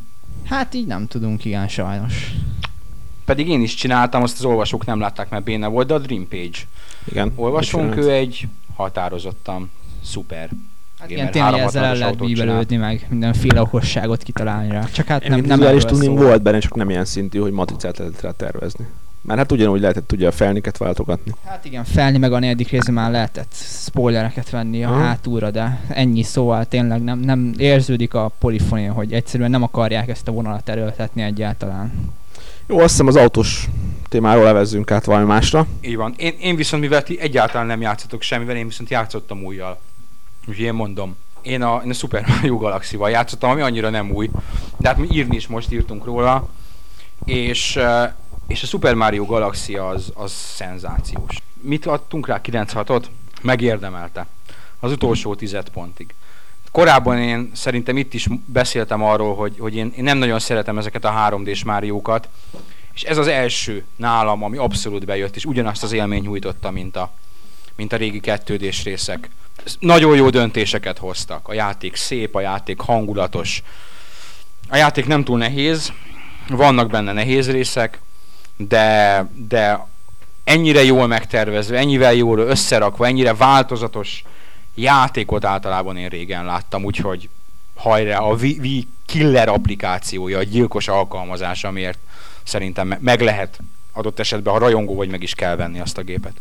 [0.46, 2.32] Hát így nem tudunk, igen, sajnos.
[3.26, 6.28] Pedig én is csináltam, azt az olvasók nem látták, mert béna volt, de a Dream
[6.28, 6.58] Page.
[7.06, 7.32] Igen.
[7.36, 9.72] Olvasónk, ő egy határozottan
[10.04, 10.50] szuper.
[11.00, 14.84] Hát igen, tényleg 365-ös ezzel el lehet bíbelődni, meg mindenféle okosságot kitalálni rá.
[14.94, 16.26] Csak hát nem, Nem, nem erről tuning szól.
[16.26, 18.86] volt benne, csak nem ilyen szintű, hogy matricát lehetett rá tervezni.
[19.26, 21.32] Mert hát ugyanúgy lehetett ugye a felniket váltogatni.
[21.46, 25.00] Hát igen, felni meg a negyedik részben már lehetett spoilereket venni a Aha.
[25.00, 30.28] hátulra, de ennyi szóval tényleg nem, nem érződik a polifonia, hogy egyszerűen nem akarják ezt
[30.28, 32.14] a vonalat erőltetni egyáltalán.
[32.68, 33.68] Jó, azt hiszem az autós
[34.10, 35.68] témáról levezzünk át valami másra.
[35.82, 36.14] Így van.
[36.18, 39.80] Én, én viszont, mivel ti egyáltalán nem játszotok semmivel, én viszont játszottam újjal.
[40.48, 41.16] Úgyhogy én mondom.
[41.42, 44.30] Én a, én a Super Mario Galaxy-val játszottam, ami annyira nem új.
[44.78, 46.50] De hát mi írni is most írtunk róla.
[47.26, 48.12] És, eh,
[48.48, 51.42] és a Super Mario Galaxy az, az szenzációs.
[51.62, 52.42] Mit adtunk rá?
[52.44, 53.04] 9-6-ot?
[53.42, 54.28] Megérdemelte.
[54.80, 56.14] Az utolsó 10 pontig.
[56.72, 61.06] Korábban én szerintem itt is beszéltem arról, hogy, hogy én, én nem nagyon szeretem ezeket
[61.06, 62.30] a 3D-s Máriókat,
[62.94, 67.12] és ez az első nálam, ami abszolút bejött, és ugyanazt az élmény nyújtotta, mint a,
[67.76, 69.30] mint a régi 2 d részek.
[69.80, 71.48] Nagyon jó döntéseket hoztak.
[71.48, 73.64] A játék szép, a játék hangulatos.
[74.70, 75.94] A játék nem túl nehéz,
[76.50, 78.00] vannak benne nehéz részek,
[78.58, 79.86] de, de
[80.44, 84.24] ennyire jól megtervezve, ennyivel jól összerakva, ennyire változatos
[84.76, 87.30] játékot általában én régen láttam, úgyhogy
[87.76, 92.00] hajrá, a Wii killer applikációja, a gyilkos alkalmazás, amiért
[92.44, 93.60] szerintem me- meg lehet
[93.94, 96.34] adott esetben, ha rajongó vagy, meg is kell venni azt a gépet.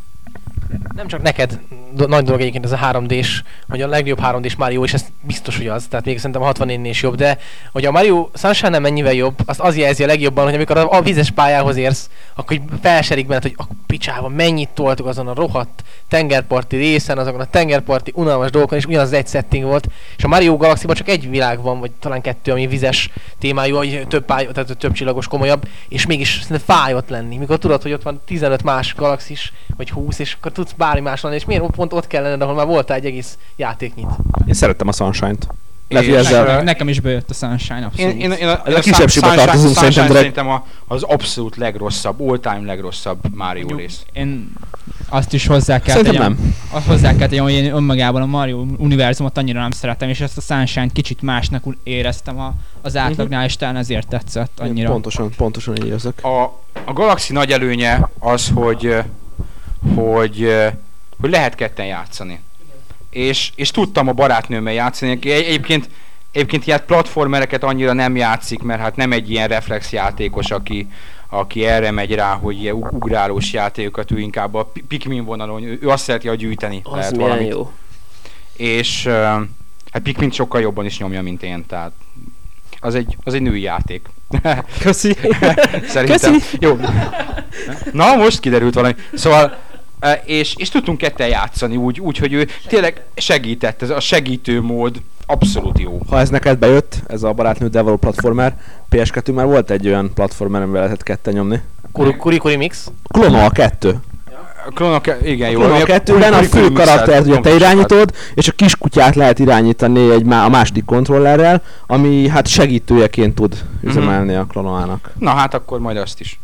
[0.94, 1.60] Nem csak neked
[1.94, 5.56] do- nagy dolog egyébként ez a 3D-s, hogy a legjobb 3D-s Mario, és ez biztos,
[5.56, 7.38] hogy az, tehát még szerintem a 64 is jobb, de
[7.72, 10.90] hogy a Mario Sunshine nem mennyivel jobb, azt az jelzi a legjobban, hogy amikor a,
[10.90, 15.84] a vizes pályához érsz, akkor felserik benned, hogy a picsában mennyit toltuk azon a rohadt
[16.08, 20.56] tengerparti részen, azokon a tengerparti unalmas dolgokon, és ugyanaz egy setting volt, és a Mario
[20.56, 24.76] galaxy csak egy világ van, vagy talán kettő, ami vizes témájú, vagy több, pály, tehát
[24.76, 28.94] több csillagos, komolyabb, és mégis fáj ott lenni, mikor tudod, hogy ott van 15 más
[28.94, 32.40] galaxis, vagy 20, és akkor tudsz bármi más lenni, és miért pont ott kell lenned,
[32.42, 34.06] ahol már voltál egy egész játéknyit.
[34.46, 35.46] Én szerettem a Sunshine-t.
[35.88, 38.12] Lehet, hogy ezzel- Nekem, nekem is bejött a Sunshine, abszolút.
[38.12, 41.56] Én, én, én a, Ez a kisebbségbe Sunshine- tartozunk Sunshine szerintem szerintem a, az abszolút
[41.56, 44.02] legrosszabb, all-time legrosszabb Mario rész.
[44.12, 44.52] Én
[45.08, 46.54] azt is hozzá kell Szerintem tegyem, nem.
[46.70, 50.36] azt hozzá kell tegyem, hogy én önmagában a Mario univerzumot annyira nem szeretem, és ezt
[50.36, 54.90] a Sunshine kicsit másnak éreztem a, az átlagnál, és talán ezért tetszett annyira.
[54.90, 56.24] Pontosan, pontosan így érzek.
[56.24, 56.42] A,
[56.84, 58.96] a Galaxy nagy előnye az, hogy,
[59.94, 60.54] hogy,
[61.20, 62.40] hogy lehet ketten játszani.
[63.10, 65.88] És, és tudtam a barátnőmmel játszani, aki egy, egyébként,
[66.32, 70.88] egyébként ilyen platformereket annyira nem játszik, mert hát nem egy ilyen reflexjátékos, aki,
[71.28, 75.62] aki erre megy rá, hogy ilyen ug- ugrálós játékokat, ő inkább a Pi- Pikmin vonalon,
[75.62, 77.48] ő, azt szereti, hogy gyűjteni Az lehet valamit.
[77.48, 77.72] jó.
[78.56, 79.06] És
[79.90, 81.92] hát Pikmin sokkal jobban is nyomja, mint én, tehát
[82.80, 84.08] az egy, az egy női játék.
[84.80, 85.16] Köszi.
[85.88, 86.32] Szerintem.
[86.32, 86.56] Köszi.
[86.60, 86.78] Jó.
[87.92, 88.94] Na, most kiderült valami.
[89.14, 89.56] Szóval,
[90.24, 95.00] és, és tudtunk ketten játszani úgy, úgy, hogy ő tényleg segített, ez a segítő mód
[95.26, 95.98] abszolút jó.
[96.08, 98.56] Ha ez neked bejött, ez a barátnő Devil platformer,
[98.90, 101.60] PS2 már volt egy olyan platformer, amivel lehetett ketten nyomni.
[101.92, 102.90] Kuri Kuri, kuri Mix.
[103.08, 104.00] Clonal 2.
[104.66, 105.58] A Klonok, igen, jó.
[105.58, 110.46] Clonal 2-ben a fő karaktert ugye te irányítod, és a kiskutyát lehet irányítani egy má-
[110.46, 115.10] a második kontrollerrel, ami hát segítőjeként tud üzemelni a klonolának.
[115.18, 116.40] Na hát akkor majd azt is.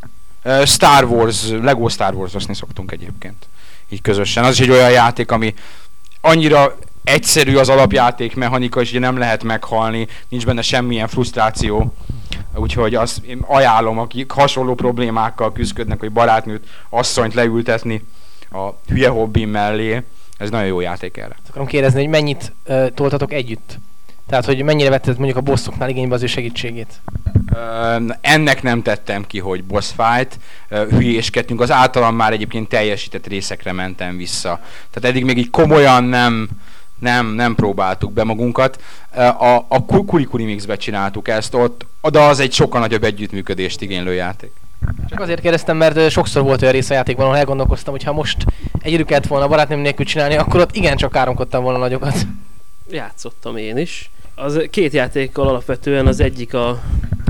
[0.65, 3.49] Star Wars, Lego Star Wars-oszni szoktunk egyébként.
[3.89, 4.45] Így közösen.
[4.45, 5.55] Az is egy olyan játék, ami
[6.21, 11.95] annyira egyszerű az alapjáték mechanika, és ugye nem lehet meghalni, nincs benne semmilyen frusztráció.
[12.55, 18.05] Úgyhogy azt én ajánlom, akik hasonló problémákkal küzdködnek, hogy barátnőt, asszonyt leültetni
[18.51, 20.03] a hülye hobbim mellé.
[20.37, 21.37] Ez nagyon jó játék erre.
[21.49, 23.79] Akarom kérdezni, hogy mennyit uh, toltatok együtt?
[24.31, 27.01] Tehát, hogy mennyire vetted mondjuk a bosszoknál igénybe az ő segítségét?
[28.21, 30.39] Ennek nem tettem ki, hogy boss fight,
[30.69, 34.61] ö, hülyéskedtünk, az általam már egyébként teljesített részekre mentem vissza.
[34.91, 36.49] Tehát eddig még így komolyan nem,
[36.99, 38.83] nem, nem próbáltuk be magunkat.
[39.39, 44.15] A, a Ku- Kurikuri Mixbe csináltuk ezt ott, de az egy sokkal nagyobb együttműködést igénylő
[44.15, 44.53] játék.
[45.09, 48.45] Csak azért kérdeztem, mert sokszor volt olyan rész a játékban, ahol elgondolkoztam, hogy ha most
[48.81, 52.27] egyedül kellett volna a barátnőm nélkül csinálni, akkor ott igencsak káromkodtam volna nagyokat.
[52.91, 54.11] Játszottam én is.
[54.43, 56.69] Az két játékkal alapvetően az egyik a,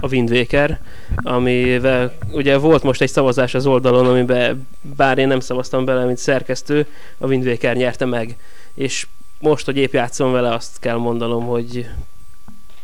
[0.00, 0.80] a Wind Waker,
[1.14, 6.18] amivel ugye volt most egy szavazás az oldalon, amiben bár én nem szavaztam bele, mint
[6.18, 6.86] szerkesztő,
[7.18, 8.36] a Wind Waker nyerte meg.
[8.74, 9.06] És
[9.38, 11.88] most, hogy épp játszom vele, azt kell mondanom, hogy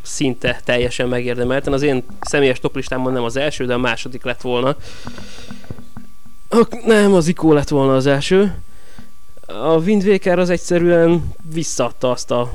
[0.01, 1.73] szinte teljesen megérdemelten.
[1.73, 4.75] Az én személyes toplistámon nem az első, de a második lett volna.
[6.85, 8.61] Nem, az Ikó lett volna az első.
[9.45, 12.53] A Wind Waker az egyszerűen visszaadta azt a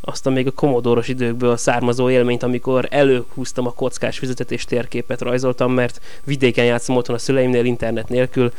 [0.00, 5.20] azt a még a komodoros időkből származó élményt, amikor előhúztam a kockás fizetet és térképet
[5.20, 8.52] rajzoltam, mert vidéken játszom otthon a szüleimnél internet nélkül,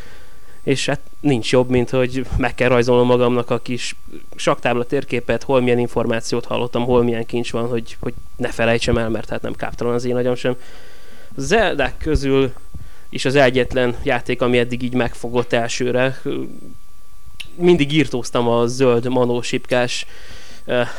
[0.64, 3.96] és hát nincs jobb, mint hogy meg kell rajzolnom magamnak a kis
[4.36, 9.10] saktábla térképet, hol milyen információt hallottam, hol milyen kincs van, hogy, hogy ne felejtsem el,
[9.10, 10.56] mert hát nem káptalan az én agyam sem.
[11.36, 12.54] Zeldák közül
[13.10, 16.22] is az egyetlen játék, ami eddig így megfogott elsőre.
[17.56, 20.06] Mindig írtóztam a zöld manósipkás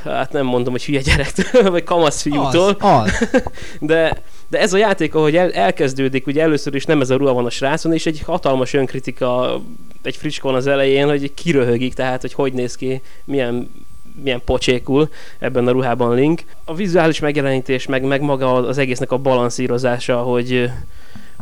[0.05, 3.43] hát nem mondom, hogy hülye gyerektől, vagy kamasz fiútól, Az, az.
[3.81, 7.33] de, de ez a játék, ahogy el, elkezdődik, ugye először is nem ez a ruha
[7.33, 9.61] van a srácon, és egy hatalmas önkritika
[10.03, 13.71] egy fricskon az elején, hogy kiröhögik, tehát hogy hogy néz ki, milyen
[14.23, 16.43] milyen pocsékul ebben a ruhában Link.
[16.65, 20.71] A vizuális megjelenítés, meg, meg maga az egésznek a balanszírozása, hogy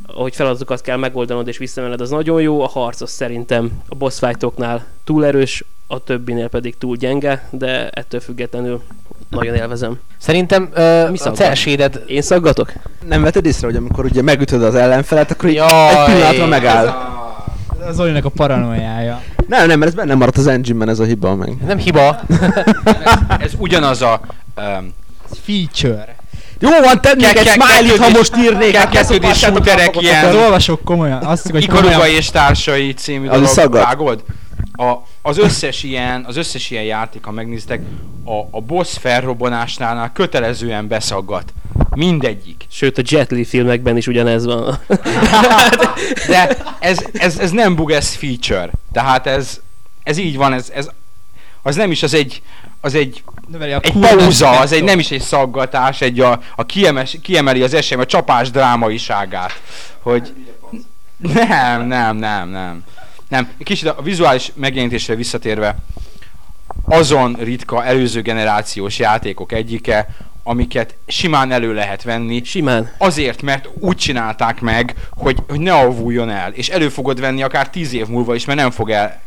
[0.07, 2.63] hogy feladatokat kell megoldanod és visszamenned, az nagyon jó.
[2.63, 7.89] A harc az szerintem a boss fightoknál túl erős, a többinél pedig túl gyenge, de
[7.89, 8.83] ettől függetlenül
[9.29, 9.99] nagyon élvezem.
[10.19, 12.03] Szerintem ö, Mi a celséded...
[12.07, 12.73] Én szaggatok?
[13.09, 16.05] Nem vetted észre, hogy amikor ugye megütöd az ellenfelet, akkor így Jaj.
[16.05, 16.87] egy pillanatra megáll.
[17.89, 19.23] Az Olinak a paranoiája.
[19.49, 21.57] Nem, nem, mert ez benne maradt az engine-ben ez a hiba meg.
[21.67, 22.21] Nem hiba.
[23.39, 24.21] Ez ugyanaz a...
[24.57, 24.95] Um,
[25.45, 26.20] Feature.
[26.61, 28.73] Jó van, Ke- egy smiley-t, ha most írnék.
[28.73, 31.23] ke- kettőd és beszopássátok shooterek ilyen- Az olvasók komolyan.
[31.23, 34.23] Azt hogy Ikoruga és társai című dolog, vágod?
[34.73, 34.93] A,
[35.23, 37.81] az összes ilyen, az összes ilyen játék, ha megnéztek,
[38.25, 41.53] a, a boss felrobbanásnál kötelezően beszaggat.
[41.95, 42.65] Mindegyik.
[42.71, 44.79] Sőt, a Jet Li filmekben is ugyanez van.
[46.29, 48.71] De ez, ez, ez nem bug, ez feature.
[48.93, 49.61] Tehát ez,
[50.03, 50.89] ez így van, ez, ez
[51.63, 52.43] az nem is, az egy,
[52.81, 56.67] az egy, Növeli a egy pauza, az egy nem is egy szaggatás, egy a, a
[56.67, 59.61] kiemes, kiemeli az esemény, a csapás drámaiságát.
[59.99, 60.35] Hogy
[61.19, 62.85] nem, nem, nem, nem.
[63.29, 65.77] Nem, kicsit a vizuális megjelenítésre visszatérve,
[66.85, 70.09] azon ritka előző generációs játékok egyike,
[70.43, 72.93] amiket simán elő lehet venni, Simán.
[72.99, 77.71] Azért, mert úgy csinálták meg, hogy, hogy ne avuljon el, és elő fogod venni akár
[77.71, 79.21] tíz év múlva is, mert nem fog el,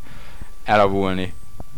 [0.64, 1.34] elavulni.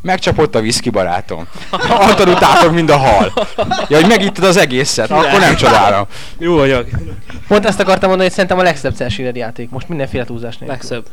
[0.05, 1.47] Megcsapott a viszki barátom.
[1.89, 3.33] Antal utáltok, mind a hal.
[3.87, 6.05] Ja, hogy megittad az egészet, akkor nem csodálom.
[6.37, 6.87] Jó anyag.
[7.47, 9.69] Pont ezt akartam mondani, hogy szerintem a legszebb celséded játék.
[9.69, 10.77] Most mindenféle túlzás nélkül.
[10.77, 11.05] Legszebb.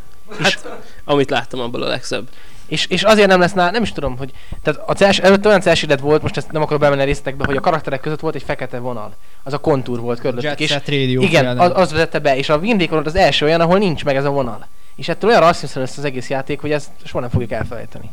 [0.42, 0.68] Hát,
[1.04, 2.28] amit láttam abból a legszebb.
[2.66, 4.30] És, és azért nem lesz nála, nem is tudom, hogy...
[4.62, 7.56] Tehát a cels, előtt olyan celsédet volt, most ezt nem akarok bemenni a részletekbe, hogy
[7.56, 9.14] a karakterek között volt egy fekete vonal.
[9.42, 10.60] Az a kontúr volt körülöttük.
[10.60, 13.60] És Radio igen, az, az, vezette be, és a Wind Waker volt az első olyan,
[13.60, 14.66] ahol nincs meg ez a vonal.
[14.96, 18.10] És ettől olyan rasszín lesz az egész játék, hogy ezt soha nem fogjuk elfelejteni.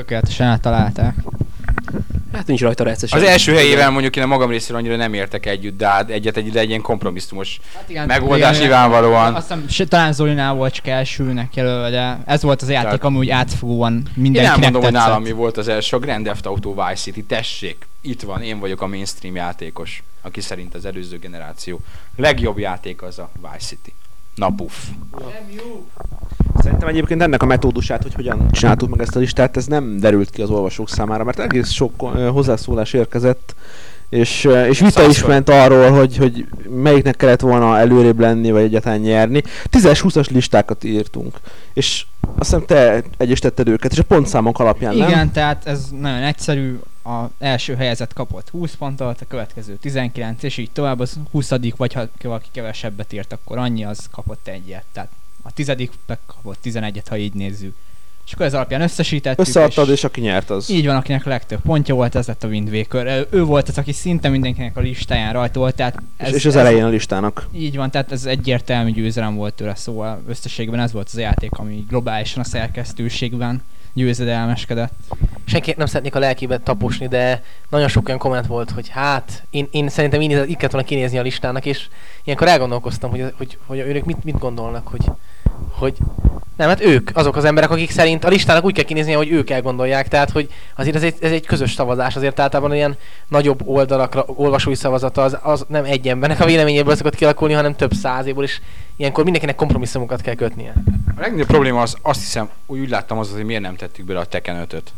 [0.00, 1.14] Tökéletesen eltalálták.
[2.32, 3.12] Hát nincs rajta recces.
[3.12, 6.36] Az első helyével mondjuk én a magam részéről annyira nem értek együtt, de hát egyet
[6.36, 9.34] egy, egy ilyen kompromisszumos Hát igen, megoldás igen, nyilvánvalóan.
[9.34, 13.16] Azt hiszem, talán Zolinál volt csak elsőnek jelölve, de ez volt az játék, Tehát- ami
[13.16, 16.74] úgy átfogóan Én mindenkinek elmondom, hogy nálam mi volt az első, a Grand Theft Auto
[16.74, 21.80] Vice City, tessék, itt van, én vagyok a mainstream játékos, aki szerint az előző generáció
[22.16, 23.92] legjobb játék az a Vice City.
[24.34, 24.72] Na puff.
[26.58, 30.30] Szerintem egyébként ennek a metódusát, hogy hogyan csináltuk meg ezt a listát, ez nem derült
[30.30, 33.54] ki az olvasók számára, mert egész sok hozzászólás érkezett,
[34.10, 39.00] és, és vita is ment arról, hogy, hogy melyiknek kellett volna előrébb lenni, vagy egyáltalán
[39.00, 39.42] nyerni.
[39.72, 41.40] 10-20-as listákat írtunk,
[41.72, 45.32] és azt hiszem te egyesítetted őket, és a pontszámok alapján, Igen, nem?
[45.32, 46.78] tehát ez nagyon egyszerű.
[47.04, 51.92] A első helyezett kapott 20 pontot, a következő 19, és így tovább az 20 vagy
[51.92, 54.84] ha valaki kevesebbet írt, akkor annyi, az kapott egyet.
[54.92, 55.08] Tehát
[55.42, 55.90] a tizedik
[56.26, 57.74] kapott 11-et, ha így nézzük.
[58.30, 59.46] És akkor ez alapján összesítettük.
[59.46, 60.70] Összeadtad, és aki nyert az.
[60.70, 63.26] Így van, akinek a legtöbb pontja volt, ez lett a Wind Waker.
[63.30, 66.56] Ő- volt az, aki szinte mindenkinek a listáján rajta volt, tehát És, ez, és az
[66.56, 67.48] ez, elején a listának.
[67.52, 71.50] Így van, tehát ez egyértelmű győzelem volt tőle, szóval összességben ez volt az a játék,
[71.52, 73.62] ami globálisan a szerkesztőségben
[73.92, 74.92] győzedelmeskedett.
[75.44, 79.68] Senki nem szeretnék a lelkébe taposni, de nagyon sok olyan komment volt, hogy hát, én,
[79.70, 81.88] én szerintem így, így kellett volna kinézni a listának, és
[82.24, 85.04] ilyenkor elgondolkoztam, hogy, hogy, hogy ők mit, mit gondolnak, hogy,
[85.70, 85.96] hogy
[86.60, 89.50] nem, hát ők azok az emberek, akik szerint a listának úgy kell kinézni, hogy ők
[89.50, 92.96] elgondolják, tehát hogy azért ez egy, ez egy közös szavazás, azért általában ilyen
[93.28, 97.92] nagyobb oldalakra, olvasói szavazata az, az nem egy embernek a véleményéből szokott kialakulni, hanem több
[97.92, 98.60] százéból, és
[98.96, 100.72] ilyenkor mindenkinek kompromisszumokat kell kötnie.
[101.16, 104.20] A legnagyobb probléma az, azt hiszem, úgy, úgy láttam az, hogy miért nem tettük bele
[104.20, 104.92] a Tekken 5-öt.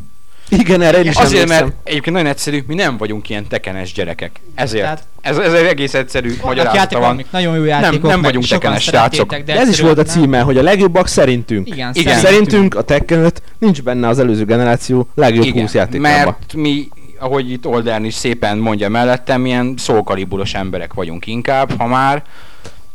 [0.58, 1.64] Igen, erre én is Azért, emlékszem.
[1.66, 4.40] mert egyébként nagyon egyszerű, mi nem vagyunk ilyen tekenes gyerekek.
[4.54, 4.82] Ezért.
[4.84, 7.24] Tehát- Ez, ez egy egész egyszerű magyarázata játékok, van.
[7.30, 9.30] nagyon jó játékok, nem meg vagyunk tekenes srácok.
[9.30, 11.66] de De ez is volt a címe, hogy a legjobbak szerintünk.
[11.68, 11.76] Nem.
[11.76, 12.18] Igen, Igen.
[12.18, 16.10] Szerintünk a Tekken 5 nincs benne az előző generáció legjobb 20 játékában.
[16.24, 16.88] mert mi,
[17.18, 22.22] ahogy itt Oldern is szépen mondja mellettem, ilyen szókalibulos emberek vagyunk inkább, ha már.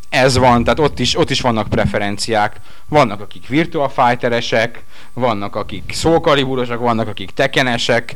[0.09, 2.59] Ez van, tehát ott is, ott is vannak preferenciák.
[2.89, 8.15] Vannak, akik virtual fighteresek, vannak, akik szókaliburosak, vannak, akik tekenesek,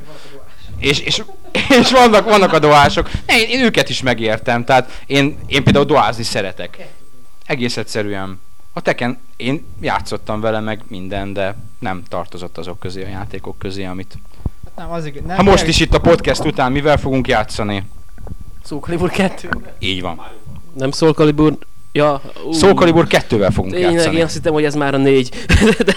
[0.78, 1.24] és, és,
[1.80, 3.10] és vannak, vannak a dohások.
[3.26, 6.88] Én, én őket is megértem, tehát én, én például doházni szeretek.
[7.46, 8.40] Egész egyszerűen.
[8.74, 13.84] A Tekken, én játszottam vele meg minden, de nem tartozott azok közé a játékok közé,
[13.84, 14.18] amit...
[14.76, 17.84] Nem, az, nem, Ha most is itt a podcast után mivel fogunk játszani?
[18.66, 19.50] Soul Calibur 2.
[19.80, 20.22] Így van.
[20.74, 21.58] Nem Soul Calibur.
[21.94, 22.22] Ja,
[22.54, 24.18] Soul Calibur 2-vel fogunk Tényleg, játszani.
[24.18, 25.30] én azt hittem, hogy ez már a négy.
[25.86, 25.96] De.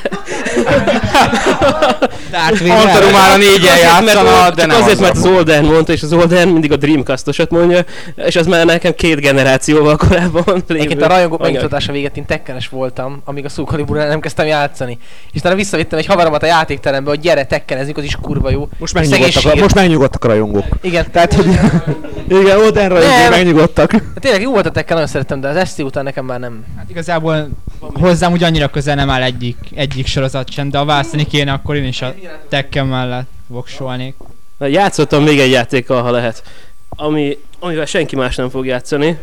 [2.68, 5.64] Antaru már a négyen Azért, játszana, mert, de nem azért, az mert az a- Olden
[5.64, 7.80] mondta, és az Olden mindig a Dreamcastosat mondja,
[8.16, 11.52] és az már nekem két generációval korábban Egyébként a rajongók anyag.
[11.52, 14.98] megnyugtatása véget én tekkenes voltam, amíg a Calibur nem kezdtem játszani.
[15.32, 18.68] És utána visszavittem egy haveromat a játékterembe, hogy gyere tekkenezünk, az is kurva jó.
[18.78, 20.64] Most megnyugodtak, a, most megnyugodtak a rajongók.
[20.80, 21.46] Igen, Tehát, hogy
[22.40, 23.90] igen, Oden rajongók megnyugodtak.
[24.20, 26.64] tényleg jó volt a tekken, nagyon szerettem, de az SC után nekem már nem.
[26.76, 31.26] Hát igazából hozzám úgy annyira közel nem áll egyik, egyik sorozat sem, de ha választani
[31.26, 32.14] kéne, akkor én is a
[32.48, 34.14] Tekken mellett voksolnék.
[34.58, 36.42] Na, Játszottam még egy játékkal, ha lehet.
[36.88, 39.18] Ami, amivel senki más nem fog játszani.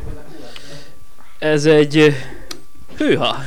[1.39, 2.15] Ez egy...
[2.97, 3.43] Hűha!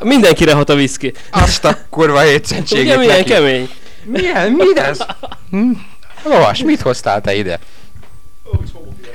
[0.00, 1.12] Mindenkire hat a viszki.
[1.30, 3.30] Azt a kurva hétszentségét Ugye milyen neki.
[3.30, 3.68] kemény?
[4.04, 4.50] Milyen?
[4.52, 4.98] Mi ez?
[5.50, 5.70] Hm?
[6.24, 7.58] Lovas, mit hoztál te ide?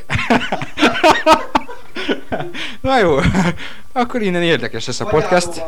[2.82, 3.18] Na jó,
[3.92, 5.64] akkor innen érdekes lesz a podcast.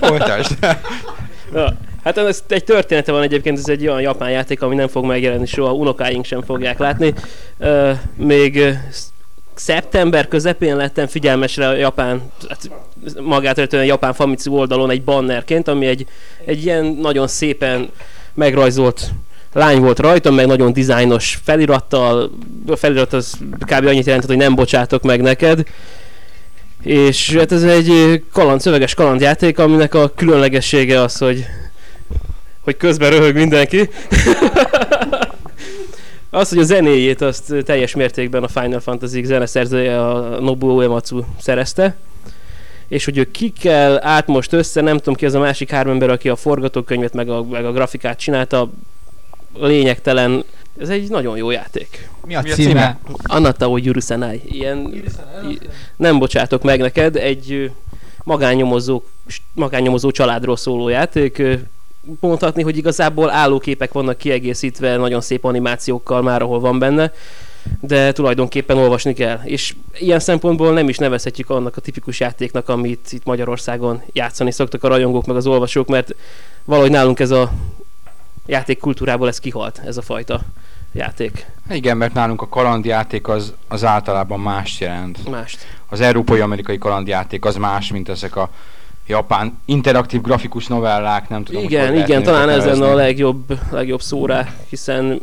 [0.00, 0.58] Folytasd.
[2.04, 5.46] Hát ez egy története van egyébként, ez egy olyan japán játék, ami nem fog megjelenni
[5.46, 7.14] soha, unokáink sem fogják látni.
[8.14, 8.78] Még
[9.54, 12.70] szeptember közepén lettem figyelmesre a japán, hát
[13.20, 16.06] magát a japán Famitsu oldalon egy bannerként, ami egy,
[16.44, 17.90] egy ilyen nagyon szépen
[18.34, 19.10] megrajzolt
[19.56, 22.30] lány volt rajta, meg nagyon dizájnos felirattal,
[22.66, 23.86] a felirat az kb.
[23.86, 25.62] annyit jelentett, hogy nem bocsátok meg neked.
[26.82, 31.44] És hát ez egy kaland, szöveges kalandjáték, aminek a különlegessége az, hogy
[32.60, 33.88] hogy közben röhög mindenki.
[36.30, 41.96] az, hogy a zenéjét azt teljes mértékben a Final Fantasy zeneszerzője a Nobuo Uematsu szerezte.
[42.88, 46.10] És hogy ő kikkel át most össze, nem tudom ki az a másik három ember,
[46.10, 48.70] aki a forgatókönyvet meg a, meg a grafikát csinálta,
[49.60, 50.44] lényegtelen.
[50.80, 52.08] Ez egy nagyon jó játék.
[52.26, 52.68] Mi a Mi a címe?
[52.68, 52.98] címe?
[53.22, 54.42] Anatao Yurusanai.
[54.44, 55.02] Ilyen
[55.96, 57.70] nem bocsátok meg neked, egy
[58.24, 59.02] magánnyomozó,
[59.52, 61.42] magánnyomozó családról szóló játék.
[62.20, 67.12] Mondhatni, hogy igazából állóképek vannak kiegészítve nagyon szép animációkkal már, ahol van benne,
[67.80, 69.40] de tulajdonképpen olvasni kell.
[69.44, 74.84] És ilyen szempontból nem is nevezhetjük annak a tipikus játéknak, amit itt Magyarországon játszani szoktak
[74.84, 76.14] a rajongók meg az olvasók, mert
[76.64, 77.52] valahogy nálunk ez a
[78.46, 80.40] játék kultúrából ez kihalt, ez a fajta
[80.92, 81.46] játék.
[81.70, 85.28] Igen, mert nálunk a kalandjáték az, az általában más jelent.
[85.30, 85.66] Mást.
[85.88, 88.50] Az európai-amerikai kalandjáték az más, mint ezek a
[89.06, 94.26] japán interaktív grafikus novellák, nem tudom, Igen, igen, talán ez lenne a legjobb, legjobb szó
[94.26, 95.20] rá, hiszen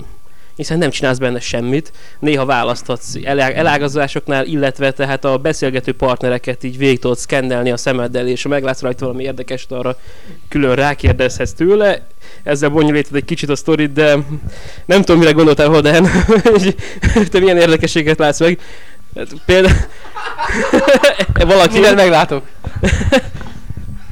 [0.55, 1.91] hiszen nem csinálsz benne semmit.
[2.19, 8.27] Néha választhatsz elá- elágazásoknál, illetve tehát a beszélgető partnereket így végig tudod szkennelni a szemeddel,
[8.27, 9.97] és ha meglátsz rajta valami érdekes, arra
[10.49, 12.05] külön rákérdezhetsz tőle.
[12.43, 14.17] Ezzel bonyolítod egy kicsit a sztorit, de
[14.85, 16.07] nem tudom, mire gondoltál, Hoden.
[17.31, 18.59] Te milyen érdekességet látsz meg.
[19.15, 19.75] Hát Például...
[21.33, 22.43] Valaki Mindent meglátok.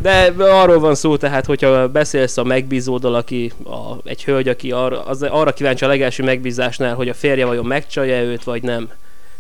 [0.02, 5.04] de arról van szó tehát, hogyha beszélsz a megbízóddal, aki a, egy hölgy, aki arra,
[5.04, 8.90] az, arra kíváncsi a legelső megbízásnál, hogy a férje vajon megcsalja őt, vagy nem.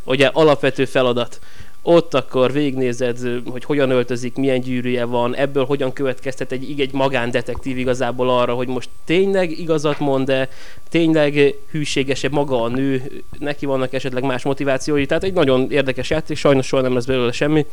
[0.03, 1.39] Ugye alapvető feladat.
[1.83, 3.17] Ott akkor végignézed,
[3.49, 8.67] hogy hogyan öltözik, milyen gyűrűje van, ebből hogyan következtet egy, egy magándetektív igazából arra, hogy
[8.67, 10.49] most tényleg igazat mond de
[10.89, 16.37] tényleg hűségesebb maga a nő, neki vannak esetleg más motivációi, tehát egy nagyon érdekes játék,
[16.37, 17.65] sajnos soha nem lesz belőle semmi.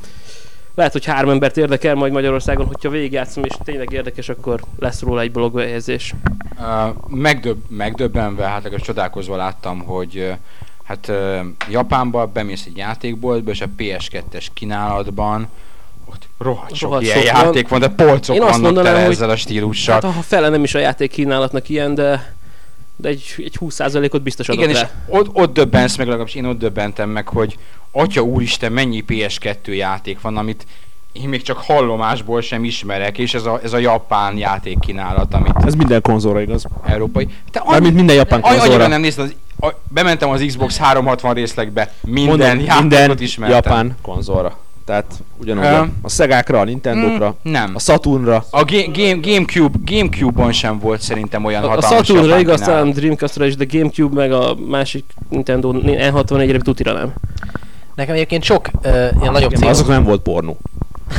[0.78, 5.20] Lehet, hogy három embert érdekel majd Magyarországon, hogyha végigjátszom és tényleg érdekes, akkor lesz róla
[5.20, 6.14] egy blogbejegyzés.
[6.58, 10.30] Uh, megdöb, megdöbbenve, hát legalábbis csodálkozva láttam, hogy uh,
[10.84, 11.38] hát uh,
[11.70, 15.48] Japánban bemész egy játékboltba, és a PS2-es kínálatban
[16.06, 17.44] ott rohadt sok Rohadt ilyen sok van.
[17.44, 19.94] játék van, de polcok Én vannak mondanám, tele hogy- ezzel a stílussal.
[19.94, 22.34] Hát ha fele nem is a játék kínálatnak ilyen, de,
[22.96, 24.90] de egy, egy 20%-ot biztos adok Igen, és rá.
[25.06, 27.58] ott, ott döbbensz meg, legalábbis én ott döbbentem meg, hogy
[27.92, 30.66] atya úristen, mennyi PS2 játék van, amit
[31.12, 35.74] én még csak hallomásból sem ismerek, és ez a, ez a japán játékkínálat, amit Ez
[35.74, 36.64] minden konzolra igaz.
[36.86, 37.28] európai...
[37.50, 38.72] Te Mármint minden japán Annyi- konzolra.
[38.72, 39.34] Annyira nem néztem, az,
[39.68, 43.56] a, bementem az Xbox 360 részlegbe, minden Mondom, játékot minden ismertem.
[43.56, 44.56] japán konzolra.
[44.84, 45.68] Tehát ugyanúgy Ö.
[45.68, 47.72] a, a Szegákra, a Nintendokra, Mm, nem.
[47.74, 48.44] a Saturnra.
[48.50, 52.60] A Ga- Game, Gamecube, Gamecube-on sem volt szerintem olyan A, a hatalmas Saturnra japán igaz,
[52.60, 52.78] kínálat.
[52.80, 57.12] talán Dreamcastra is, de Gamecube meg a másik Nintendo N64-re tutira nem.
[57.98, 59.68] Nekem egyébként sok uh, ilyen nagyobb cég.
[59.68, 60.56] azok nem volt pornó.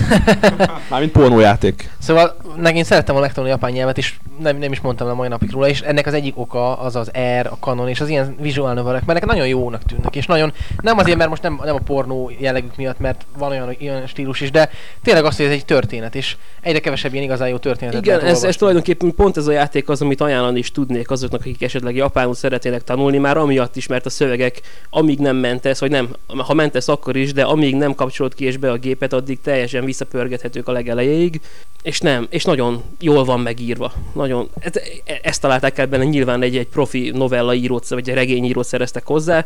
[0.89, 1.89] Mármint pornójáték.
[1.97, 5.15] Szóval nekem én szerettem volna megtanulni japán nyelvet, és nem, nem is mondtam le a
[5.15, 8.09] mai napig róla, és ennek az egyik oka az az R, a Canon és az
[8.09, 11.75] ilyen visual novelek, mert nagyon jónak tűnnek, és nagyon, nem azért, mert most nem, nem
[11.75, 14.69] a pornó jellegük miatt, mert van olyan, olyan stílus is, de
[15.03, 18.43] tényleg az, hogy ez egy történet, és egyre kevesebb ilyen igazán jó történetet Igen, ez,
[18.43, 22.35] ez tulajdonképpen pont ez a játék az, amit ajánlani is tudnék azoknak, akik esetleg japánul
[22.35, 26.87] szeretnének tanulni, már amiatt is, mert a szövegek, amíg nem mentesz, vagy nem, ha mentesz
[26.87, 30.71] akkor is, de amíg nem kapcsolod ki és be a gépet, addig teljesen visszapörgethetők a
[30.71, 31.41] legelejéig,
[31.81, 33.93] és nem, és nagyon jól van megírva.
[34.13, 34.71] Nagyon, ez,
[35.05, 39.05] e- ezt találták el benne, nyilván egy, egy profi novella írót, vagy egy regényírót szereztek
[39.05, 39.45] hozzá.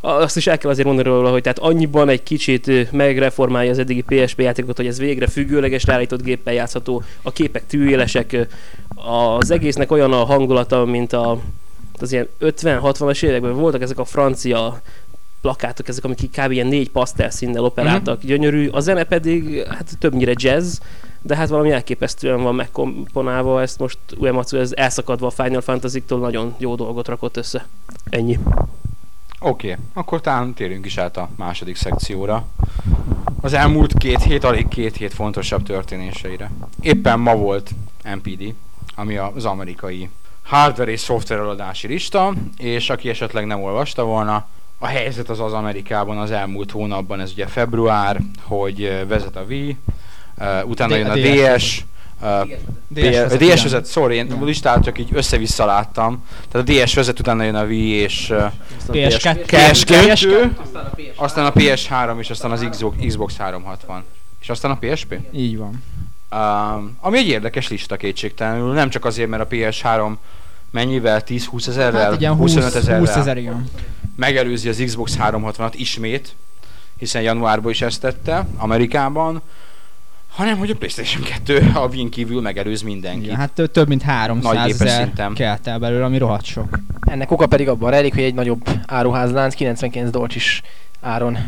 [0.00, 4.04] Azt is el kell azért mondani róla, hogy tehát annyiban egy kicsit megreformálja az eddigi
[4.06, 8.46] PSP játékot, hogy ez végre függőleges, leállított géppel játszható, a képek tűélesek,
[9.38, 11.38] az egésznek olyan a hangulata, mint a
[12.02, 14.80] az ilyen 50-60-as években voltak ezek a francia
[15.40, 16.50] plakátok, ezek, amik kb.
[16.50, 18.26] ilyen négy pasztel színnel operáltak, Mhm.
[18.26, 20.78] gyönyörű, a zene pedig hát többnyire jazz,
[21.22, 26.54] de hát valami elképesztően van megkomponálva, ezt most Uematsu ez elszakadva a Final Fantasy-tól nagyon
[26.58, 27.66] jó dolgot rakott össze.
[28.10, 28.38] Ennyi.
[29.42, 32.46] Oké, okay, akkor talán térjünk is át a második szekcióra.
[33.40, 36.50] Az elmúlt két hét, alig két hét fontosabb történéseire.
[36.80, 37.70] Éppen ma volt
[38.14, 38.54] MPD,
[38.94, 40.10] ami az amerikai
[40.42, 44.46] hardware és szoftver eladási lista, és aki esetleg nem olvasta volna,
[44.78, 49.76] a helyzet az az Amerikában az elmúlt hónapban, ez ugye február, hogy vezet a Wii,
[50.40, 51.84] uh, utána D- jön a a DS.
[52.22, 52.48] Uh,
[52.94, 56.24] DS DS, vezet, sorry, én a listát csak így össze-vissza láttam.
[56.50, 58.44] Tehát a DS vezet, utána jön a Wii és uh,
[58.88, 59.44] PS2.
[59.46, 60.50] PS2,
[61.16, 64.04] aztán a PS3 és aztán az Xbox, Xbox 360.
[64.40, 65.18] És aztán a PSP?
[65.32, 65.82] Így van.
[66.32, 70.12] Um, ami egy érdekes lista kétségtelenül, nem csak azért, mert a PS3
[70.70, 73.70] mennyivel, 10-20 ezerrel, Hát igen, 25 20, ezerrel 20 ezer, igen.
[74.16, 76.34] megelőzi az Xbox 360-at ismét,
[76.96, 79.42] hiszen januárban is ezt tette Amerikában,
[80.30, 83.22] hanem hogy a PlayStation 2 a Win kívül megelőz mindenkit.
[83.24, 83.36] igen.
[83.36, 86.78] Hát tö- több mint 300 Nagy gépes ezer kelt el belőle, ami rohadt sok.
[87.00, 90.62] Ennek oka pedig abban rejlik, hogy egy nagyobb áruházlánc 99 dolcsis
[91.00, 91.38] áron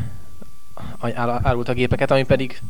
[1.00, 2.60] á- árult a gépeket, ami pedig,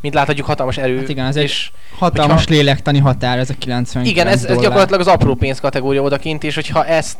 [0.00, 0.98] mint láthatjuk, hatalmas erő.
[0.98, 4.60] Hát igen, ez egy és Hatalmas Hogyha- lélektani határ, ez a 99 igen, ez, ez
[4.60, 7.16] gyakorlatilag az apró pénz kategória odakint, és hogyha ezt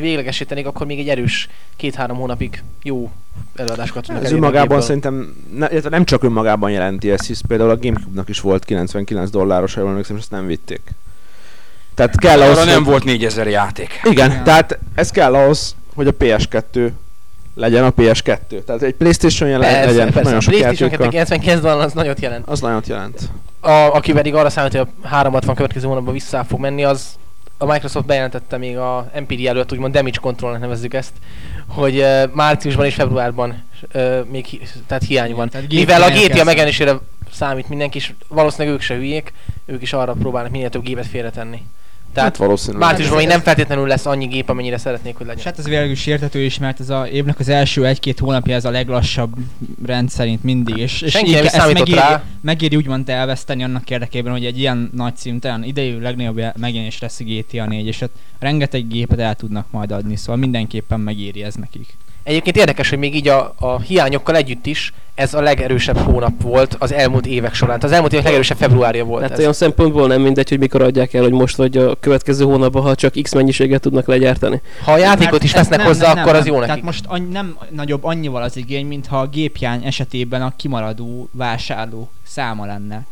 [0.00, 3.10] véglegesítenék, akkor még egy erős két-három hónapig jó
[3.54, 7.76] előadásokat tudnak Ez a önmagában szerintem, ne, nem csak önmagában jelenti ezt, hisz például a
[7.76, 10.80] Gamecube-nak is volt 99 dolláros, ha jól emlékszem, és ezt nem vitték.
[11.94, 14.00] Tehát kell ahhoz, Arra nem hogy- volt 4000 játék.
[14.04, 14.42] Igen, Ja.
[14.42, 16.90] tehát ez kell ahhoz, hogy a PS2
[17.54, 18.64] legyen a PS2.
[18.64, 21.08] Tehát egy Playstation jelen Persze, legyen, persze, nagyon a sok PlayStation 2 játékkal.
[21.26, 22.48] 99 dollár az nagyot jelent.
[22.48, 23.30] Az nagyot jelent.
[23.60, 27.06] A, aki pedig arra számít, hogy a 360 következő hónapban vissza fog menni, az
[27.58, 31.12] a Microsoft bejelentette még a MPD előtt, úgymond damage controlnak nevezzük ezt,
[31.66, 35.48] hogy uh, márciusban és februárban uh, még hi- tehát hiány van.
[35.48, 36.98] Tehát Mivel a GTA megjelenésére
[37.32, 39.32] számít mindenki, és valószínűleg ők se hülyék,
[39.64, 41.62] ők is arra próbálnak minél több gépet félretenni.
[42.16, 42.88] Tehát hát valószínűleg.
[42.88, 45.40] márciusban még nem feltétlenül lesz annyi gép, amennyire szeretnék, hogy legyen.
[45.40, 48.54] És hát ez végül is értető is, mert ez a évnek az első egy-két hónapja
[48.54, 49.34] ez a leglassabb
[49.86, 50.76] rendszerint mindig.
[50.76, 52.22] És, és Senki nem ezt számított megéri, rá.
[52.40, 57.20] megéri úgymond elveszteni annak érdekében, hogy egy ilyen nagy szinten idejű legnagyobb jel- megjelenés lesz
[57.20, 61.54] a GTA 4, és hát rengeteg gépet el tudnak majd adni, szóval mindenképpen megéri ez
[61.54, 61.96] nekik.
[62.26, 66.76] Egyébként érdekes, hogy még így a, a hiányokkal együtt is ez a legerősebb hónap volt
[66.78, 67.74] az elmúlt évek során.
[67.74, 69.38] Tehát az elmúlt évek legerősebb februárja volt Hát ez.
[69.38, 72.94] olyan szempontból nem mindegy, hogy mikor adják el, hogy most vagy a következő hónapban, ha
[72.94, 74.60] csak X mennyiséget tudnak legyártani.
[74.84, 76.66] Ha a játékot is vesznek nem, hozzá, nem, akkor nem, az jó nem.
[76.66, 76.82] nekik.
[76.84, 82.10] Tehát most annyi, nem nagyobb annyival az igény, mintha a gépjány esetében a kimaradó vásárló
[82.26, 83.06] száma lenne.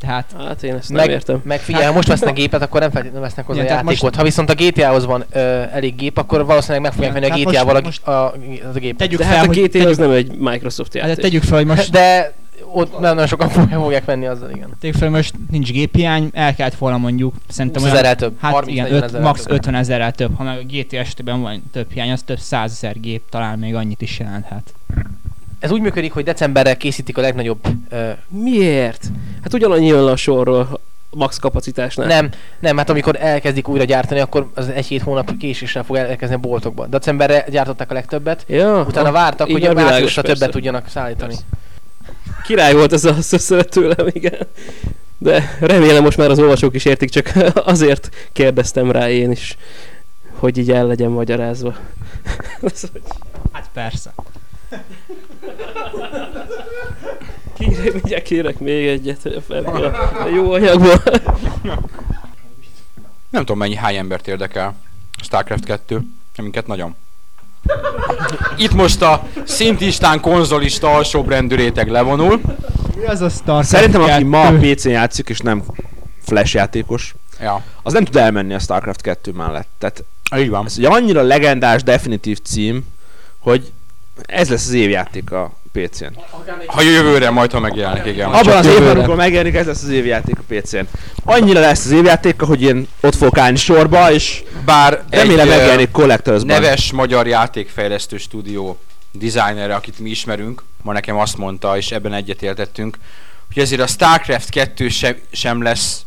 [0.00, 1.40] Tehát Hát én ezt nem meg, értem.
[1.44, 4.02] meg figyelj, ha most vesznek gépet, akkor nem feltétlenül vesznek hozzá Igen, játékot.
[4.02, 5.38] most- Ha viszont a GTA-hoz van ö,
[5.72, 8.34] elég gép, akkor valószínűleg meg fogják venni a GTA-val a, most- a, a,
[8.68, 8.96] az a gépet.
[8.98, 11.22] tegyük De fel, hát a GTA az tegyük, nem egy Microsoft hát játék.
[11.24, 12.32] tegyük fel, hogy most De
[12.72, 14.68] ott nem nagyon sokan fogják fogják venni azzal, igen.
[14.80, 18.34] Tegyük fel, most nincs géphiány, el kellett volna mondjuk, szerintem 20 olyan, ezerrel több.
[18.40, 19.42] hát 30 igen, 40 öt, ezerrel max.
[19.42, 19.52] több.
[19.52, 23.22] 50 ezerrel több, ha meg a GT esetében van több hiány, az több százezer gép,
[23.30, 24.74] talán még annyit is jelenthet.
[25.60, 27.58] Ez úgy működik, hogy decemberre készítik a legnagyobb...
[27.88, 29.06] Ö, Miért?
[29.42, 30.68] Hát ugyanannyi jön le a sorról
[31.12, 32.06] a max kapacitásnál.
[32.06, 36.48] nem, nem, hát amikor elkezdik újra gyártani, akkor az egy-két hónap késéssel fog elkezdeni a
[36.48, 36.90] boltokban.
[36.90, 41.34] Decemberre gyártották a legtöbbet, Ja, utána ah, vártak, hogy a márciusra többet tudjanak szállítani.
[41.34, 41.44] Persze.
[42.44, 44.46] Király volt ez a szösszelet tőlem, igen.
[45.18, 49.56] De remélem most már az olvasók is értik, csak azért kérdeztem rá én is,
[50.36, 51.74] hogy így el legyen magyarázva.
[53.52, 54.14] Hát persze.
[57.58, 59.84] Kérek, mindjárt kérek még egyet ebből
[60.24, 61.02] a jó anyagból.
[63.30, 64.74] Nem tudom mennyi hány embert érdekel
[65.22, 66.00] Starcraft 2,
[66.36, 66.96] minket nagyon.
[68.56, 72.40] Itt most a szintistán konzolista alsóbrendű réteg levonul.
[72.96, 74.74] Mi az a Starcraft Szerintem, aki ma a 2?
[74.74, 75.62] PC-n játszik, és nem
[76.22, 79.68] flash játékos, Ja, az nem tud elmenni a Starcraft 2 mellett.
[79.78, 80.04] Tehát
[80.36, 80.66] így van.
[80.66, 82.84] ez ugye annyira legendás, definitív cím,
[83.38, 83.72] hogy
[84.26, 86.18] ez lesz az évjáték a PC-n.
[86.66, 88.30] Ha jövőre majd, ha megjelenik, igen.
[88.30, 90.84] Abban az évben, amikor megjelenik, ez lesz az évjáték a PC-n.
[91.24, 95.90] Annyira lesz az évjáték, hogy én ott fogok állni sorba, és Bár remélem egy, megjelenik
[95.90, 98.78] collectors neves magyar játékfejlesztő stúdió
[99.12, 102.98] designere, akit mi ismerünk, ma nekem azt mondta, és ebben egyetértettünk,
[103.52, 106.04] hogy ezért a StarCraft 2 sem, sem lesz,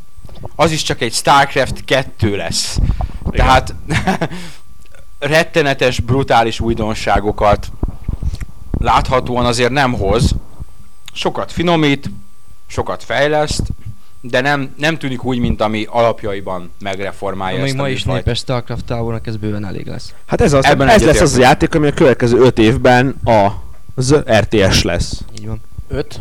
[0.55, 2.77] az is csak egy StarCraft 2 lesz.
[3.31, 3.75] Tehát
[5.19, 7.67] rettenetes, brutális újdonságokat
[8.83, 10.31] láthatóan azért nem hoz.
[11.13, 12.09] Sokat finomít,
[12.67, 13.61] sokat fejleszt,
[14.21, 18.37] de nem, nem tűnik úgy, mint ami alapjaiban megreformálja Még ezt a ma is népes
[18.37, 20.13] Starcraft tábornak ez bőven elég lesz.
[20.25, 23.47] Hát ez, az, Ebben ez lesz az a játék, ami a következő 5 évben a
[23.95, 25.21] az RTS lesz.
[25.39, 25.61] Így van.
[25.87, 26.19] 5.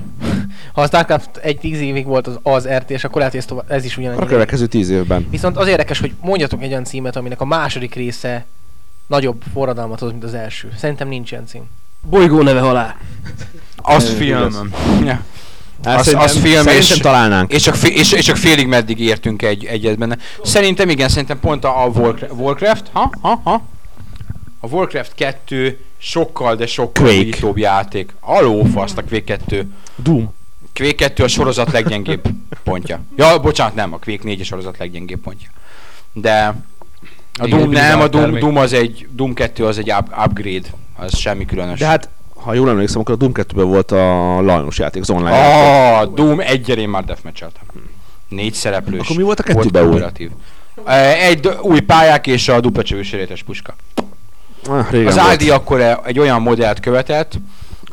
[0.72, 3.70] Ha a Starcraft egy 10 évig volt az, az RTS, akkor lehet, hogy ez, tovább,
[3.70, 4.26] ez is A ugyanannyi.
[4.26, 5.26] következő 10 évben.
[5.30, 8.44] Viszont az érdekes, hogy mondjatok egy olyan címet, aminek a második része
[9.06, 10.72] nagyobb forradalmat hoz, mint az első.
[10.76, 11.62] Szerintem nincs ilyen cím.
[12.10, 12.96] Bolygó neve halál.
[13.76, 14.72] Az film.
[15.04, 15.20] Ja.
[15.84, 17.52] Hát Az- az film és- találnánk.
[17.52, 20.18] És csak, és, és csak félig meddig értünk egy, egyet benne.
[20.42, 23.62] Szerintem igen, szerintem pont a, a Warcraft, Warcraft, ha, ha, ha.
[24.60, 28.12] A Warcraft 2 sokkal, de sokkal újítóbb játék.
[28.20, 29.70] Aló, fasz, a Quake 2.
[29.96, 30.32] Doom.
[30.74, 32.20] Quake 2 a sorozat leggyengébb
[32.62, 33.00] pontja.
[33.16, 35.48] Ja, bocsánat, nem, a Quake 4 a sorozat leggyengébb pontja.
[36.12, 36.54] De
[37.40, 38.38] a Doom nem, a Doom.
[38.38, 40.68] Doom az egy, Doom 2 az egy up, upgrade.
[40.96, 41.78] Az semmi különös.
[41.78, 45.30] De hát, ha jól emlékszem, akkor a Doom 2-ben volt a Lajnos játék, az online
[45.36, 46.08] játék.
[46.08, 47.62] Ah, Doom egyre én már deathmatcheltem.
[48.28, 49.00] Négy szereplős.
[49.00, 50.02] Akkor mi volt a kettőben új?
[50.84, 53.74] Eh, Egy új pályák és a dupla sörétes puska.
[54.68, 55.32] Ah, régen Az.
[55.40, 57.32] ID akkor e- egy olyan modellt követett,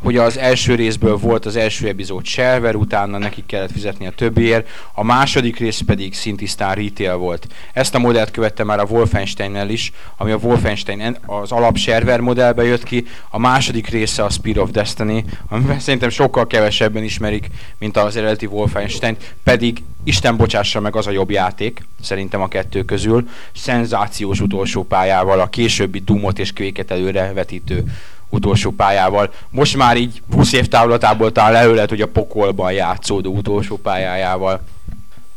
[0.01, 4.67] hogy az első részből volt az első epizód server, utána nekik kellett fizetni a többiért,
[4.93, 7.47] a második rész pedig szintisztán retail volt.
[7.73, 12.19] Ezt a modellt követte már a Wolfensteinnel is, ami a Wolfenstein en- az alap server
[12.19, 17.47] modellbe jött ki, a második része a Spear of Destiny, amiben szerintem sokkal kevesebben ismerik,
[17.77, 22.83] mint az eredeti Wolfenstein, pedig Isten bocsássa meg az a jobb játék, szerintem a kettő
[22.85, 27.83] közül, szenzációs utolsó pályával, a későbbi Doomot és Quake-et előrevetítő
[28.29, 29.33] utolsó pályával.
[29.49, 34.61] Most már így 20 év távlatából talán elő lehet, hogy a pokolban játszódó utolsó pályájával.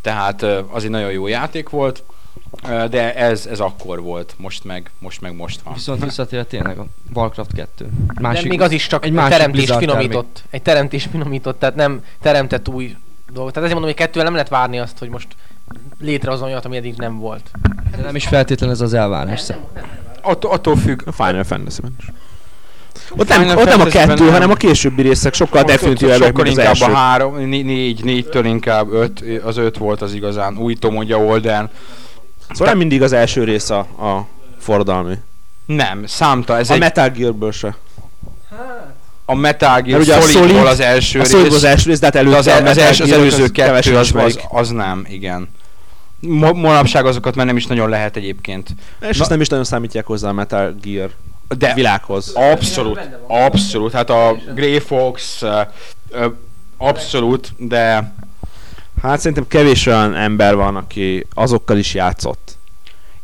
[0.01, 2.03] Tehát az egy nagyon jó játék volt,
[2.91, 5.75] de ez, ez akkor volt, most meg most, meg most van.
[5.75, 7.89] Viszont visszatér tényleg a Warcraft 2.
[8.21, 10.43] Másik, de még az is csak egy másik teremtés finomított.
[10.51, 12.97] Egy teremtés finomított, tehát nem teremtett új
[13.33, 13.53] dolgot.
[13.53, 15.29] Tehát ezért mondom, hogy kettővel nem lehet várni azt, hogy most
[16.01, 17.51] létrehozom olyat, ami eddig nem volt.
[17.97, 19.43] De nem is feltétlenül ez az elvárás.
[20.21, 22.07] Att, attól függ, A Final Fantasy-ben is.
[23.17, 24.33] Ott nem, Final ott nem a kettő, nem.
[24.33, 26.85] hanem a későbbi részek sokkal definitívebbek, mint az inkább első.
[26.85, 31.71] a három, né- négy, négytől inkább öt, az öt volt az igazán új Tomodja Olden.
[32.51, 34.27] Szóval nem mindig az első rész a, a
[34.59, 35.15] forradalmi.
[35.67, 37.77] Nem, számta, ez A egy, Metal Gearből se.
[39.25, 41.31] a Metal Gear ugye a Solidból Solid- az első A rész.
[41.33, 44.13] Solid az első rész, de hát előtte az, el, az, az Gear, előző kettő az,
[44.15, 45.49] az, az nem, igen.
[46.21, 48.69] Mo- manapság azokat már nem is nagyon lehet egyébként.
[49.01, 51.11] És Na- azt nem is nagyon számítják hozzá a Metal Gear
[51.59, 52.33] De világhoz.
[52.35, 53.93] abszolút, abszolút.
[53.93, 55.43] Hát a Grey Fox
[56.77, 58.15] abszolút, de
[59.03, 62.57] Hát szerintem kevés olyan ember van, aki azokkal is játszott.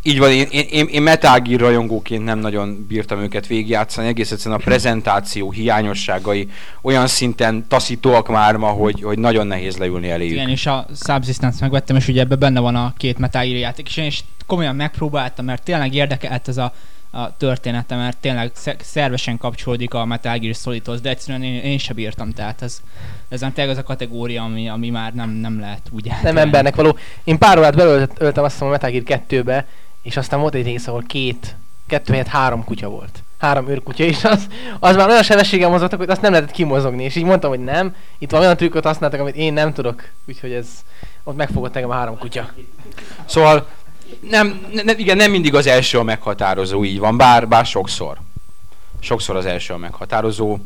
[0.02, 4.30] így van, én, én, én, én Metal Gear rajongóként nem nagyon bírtam őket végigjátszani, egész
[4.30, 6.48] egyszerűen a prezentáció hiányosságai
[6.82, 10.34] olyan szinten taszítóak már ma, hogy, hogy nagyon nehéz leülni eléjük.
[10.34, 13.88] Igen, és a Subsistence megvettem, és ugye ebben benne van a két Metal Gear játék,
[13.88, 16.72] és én is komolyan megpróbáltam, mert tényleg érdekelt ez a,
[17.10, 21.78] a története, mert tényleg sze- szervesen kapcsolódik a Metal Gear Solidhoz, de egyszerűen én, én
[21.78, 22.80] sem bírtam, tehát ez,
[23.28, 26.76] ez nem tényleg az a kategória, ami, ami már nem, nem lehet úgy Nem embernek
[26.76, 26.96] való.
[27.24, 29.66] Én pár órát belöltem azt hiszem a Metal Gear 2-be,
[30.02, 33.22] és aztán volt egy rész, ahol két, kettő helyett három kutya volt.
[33.38, 34.46] Három őrkutya, és az,
[34.78, 37.04] az már olyan sebességgel mozogtak, hogy azt nem lehetett kimozogni.
[37.04, 40.08] És így mondtam, hogy nem, itt van olyan trükköt használtak, amit én nem tudok.
[40.26, 40.66] Úgyhogy ez,
[41.24, 42.50] ott megfogott engem a három kutya.
[43.24, 43.66] Szóval
[44.20, 48.18] nem, ne, igen, nem mindig az első a meghatározó, így van, bár, bár sokszor.
[49.00, 50.58] Sokszor az első a meghatározó,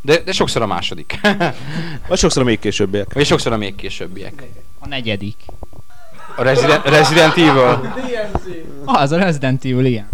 [0.00, 1.20] de, de sokszor a második.
[2.08, 3.14] Vagy sokszor még későbbiek.
[3.14, 4.42] Vagy sokszor a még későbbiek.
[4.78, 5.36] A negyedik.
[6.36, 7.94] A Resident, Resident Evil.
[8.84, 10.08] Ah, az a Resident Evil, igen.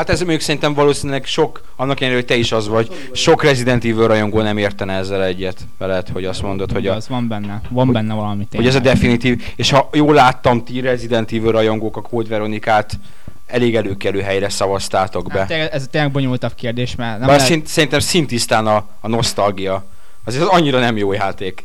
[0.00, 3.84] Hát ez még szerintem valószínűleg sok, annak ellenére, hogy te is az vagy, sok Resident
[3.84, 7.60] Evil rajongó nem értene ezzel egyet veled, hogy azt mondod, hogy, a, az van benne,
[7.68, 8.94] van benne valami hogy ez a tényleg.
[8.94, 12.98] definitív, és ha jól láttam, ti Resident Evil rajongók a Code Veronikát
[13.46, 15.38] elég előkelő helyre szavaztátok be.
[15.38, 19.08] Hát, tényleg- ez tényleg bonyolultabb kérdés, mert nem Bár lehet, szint, szerintem szintisztán a, a
[19.08, 19.84] nosztalgia.
[20.24, 21.64] Azért az annyira nem jó játék.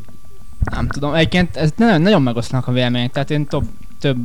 [0.71, 3.63] nem tudom, egyébként ez nagyon, nagyon megoszlanak a vélemények, tehát én top
[3.99, 4.17] több,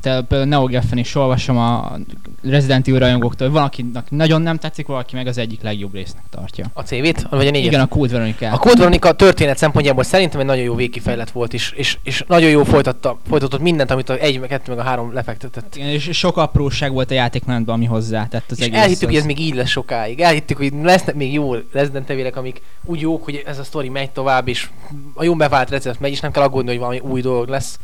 [0.00, 1.98] te, például Neo Geffen is olvasom a
[2.42, 6.66] Resident Evil rajongóktól, hogy valakinek nagyon nem tetszik, valaki meg az egyik legjobb résznek tartja.
[6.72, 7.26] A CV-t?
[7.30, 7.66] Vagy a négyet?
[7.66, 8.52] Igen, a Code Veronica.
[8.52, 12.50] A Code Veronica történet szempontjából szerintem egy nagyon jó végkifejlet volt is, és, és nagyon
[12.50, 15.76] jó folytatta, folytatott mindent, amit a 1, meg 2, meg a 3 lefektetett.
[15.76, 18.78] Igen, és sok apróság volt a játékmenetben, ami hozzá tett az és egész.
[18.78, 20.20] elhittük, hogy ez még így lesz sokáig.
[20.20, 24.10] Elhittük, hogy lesznek még jó Resident evil amik úgy jók, hogy ez a sztori megy
[24.10, 24.68] tovább, és
[25.14, 27.78] a jó bevált recept megy, és nem kell aggódni, hogy valami új dolog lesz.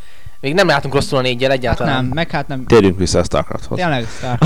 [0.45, 1.95] Még nem látunk rosszul a négyel Hát egyáltalán.
[1.95, 2.64] nem, meg hát nem.
[2.66, 3.78] Térjünk vissza a Starcrafthoz.
[3.78, 4.38] Tényleg, Star.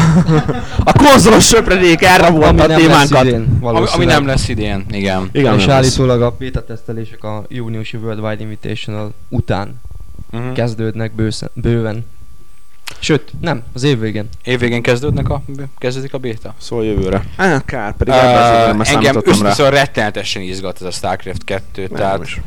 [0.84, 3.24] A konzolos söpredék erre volt Ami a témánkat.
[3.24, 5.28] idén, Ami, ami nem lesz idén, igen.
[5.32, 5.76] Igen, és nem lesz.
[5.76, 9.80] állítólag a beta tesztelések a júniusi Worldwide Invitational után
[10.32, 10.52] Uh-huh.
[10.52, 12.06] kezdődnek bőszen, bőven.
[12.98, 14.28] Sőt, nem, az év végén.
[14.44, 15.42] Évvégén kezdődnek a,
[15.78, 16.54] kezdődik a béta.
[16.58, 17.24] Szól jövőre.
[17.36, 19.48] Á, kár, pedig Uh, ebben engem számítottam rá.
[19.48, 22.40] összeszor rettenetesen izgat ez a Starcraft 2, Nem tehát is.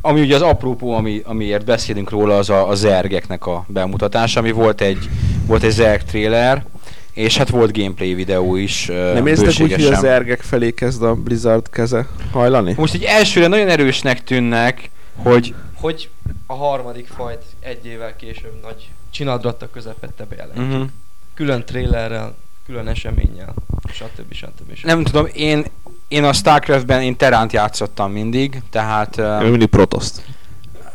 [0.00, 4.50] Ami ugye az apropó, ami, amiért beszélünk róla, az a, a zergeknek a bemutatása, ami
[4.50, 5.08] volt egy,
[5.46, 6.64] volt egy zerg trailer,
[7.12, 8.86] és hát volt gameplay videó is.
[8.86, 12.74] Nem érztek úgy, hogy az ergek felé kezd a Blizzard keze hajlani?
[12.76, 16.08] Most így elsőre nagyon erősnek tűnnek, hogy Hogy
[16.46, 20.58] a harmadik fajt egy évvel később nagy csinadratta közepette bejelent.
[20.58, 20.88] uh-huh.
[21.34, 22.34] Külön trailerrel,
[22.66, 23.54] külön eseménnyel,
[23.92, 24.32] stb.
[24.32, 24.74] stb.
[24.74, 24.86] stb.
[24.86, 25.64] nem tudom, én,
[26.08, 30.22] én a Starcraftben én Teránt játszottam mindig, tehát uh, mindig protoszt.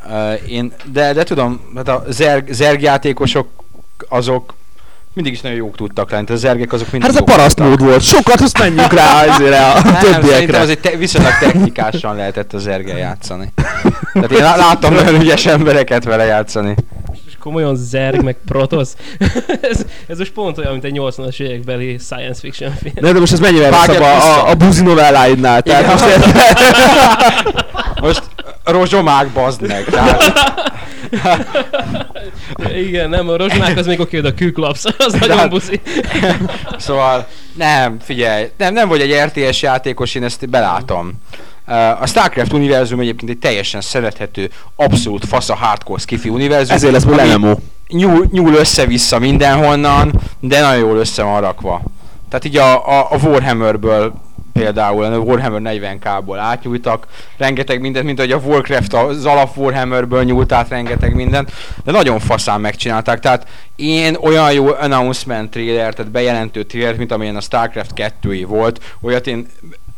[0.10, 3.48] uh, én, de, de tudom, hát a zerg, zerg játékosok
[4.10, 4.54] azok
[5.14, 7.84] mindig is nagyon jók tudtak lenni, a zergek azok mindig Hát ez a paraszt mód
[7.84, 8.02] volt.
[8.02, 10.60] Sokat azt menjünk rá azért a Nem, többiekre.
[10.60, 13.54] az egy te- viszonylag technikásan lehetett az ergel játszani.
[14.14, 16.76] Tehát én lá- láttam nagyon ügyes embereket vele játszani.
[17.44, 18.96] Komolyan zerg, meg protosz.
[19.72, 22.94] ez, ez most pont olyan, mint egy 80-as évekbeli science fiction film.
[23.00, 25.62] Nem, de most ez mennyivel rosszabb a, a, a buzi novelláidnál.
[25.62, 26.20] Tehát Igen.
[26.20, 26.26] most?
[28.02, 28.24] Most
[28.64, 29.84] rozsomák bazd meg.
[29.84, 30.24] Tehát,
[32.88, 35.82] Igen, nem, a rozsmák az még oké, de a kőklapsz, az nagyon hát- buszi.
[36.78, 41.22] szóval nem, figyelj, nem, nem vagy egy RTS játékos, én ezt belátom.
[41.68, 46.76] Uh, A Starcraft univerzum egyébként egy teljesen szerethető, abszolút fasz a hardcore skifi univerzum.
[46.76, 47.56] Ezért lesz belőle MMO.
[47.88, 51.82] nyúl, nyúl össze-vissza mindenhonnan, de nagyon jól össze van rakva.
[52.30, 54.14] Tehát így a, a, a Warhammerből
[54.54, 57.08] például, a Warhammer 40k-ból átnyújtak
[57.38, 61.52] rengeteg mindent, mint hogy a Warcraft az alap Warhammerből nyúlt át rengeteg mindent,
[61.84, 67.36] de nagyon faszán megcsinálták, tehát én olyan jó announcement trailer, tehát bejelentő trailer, mint amilyen
[67.36, 69.48] a Starcraft 2 volt, olyat én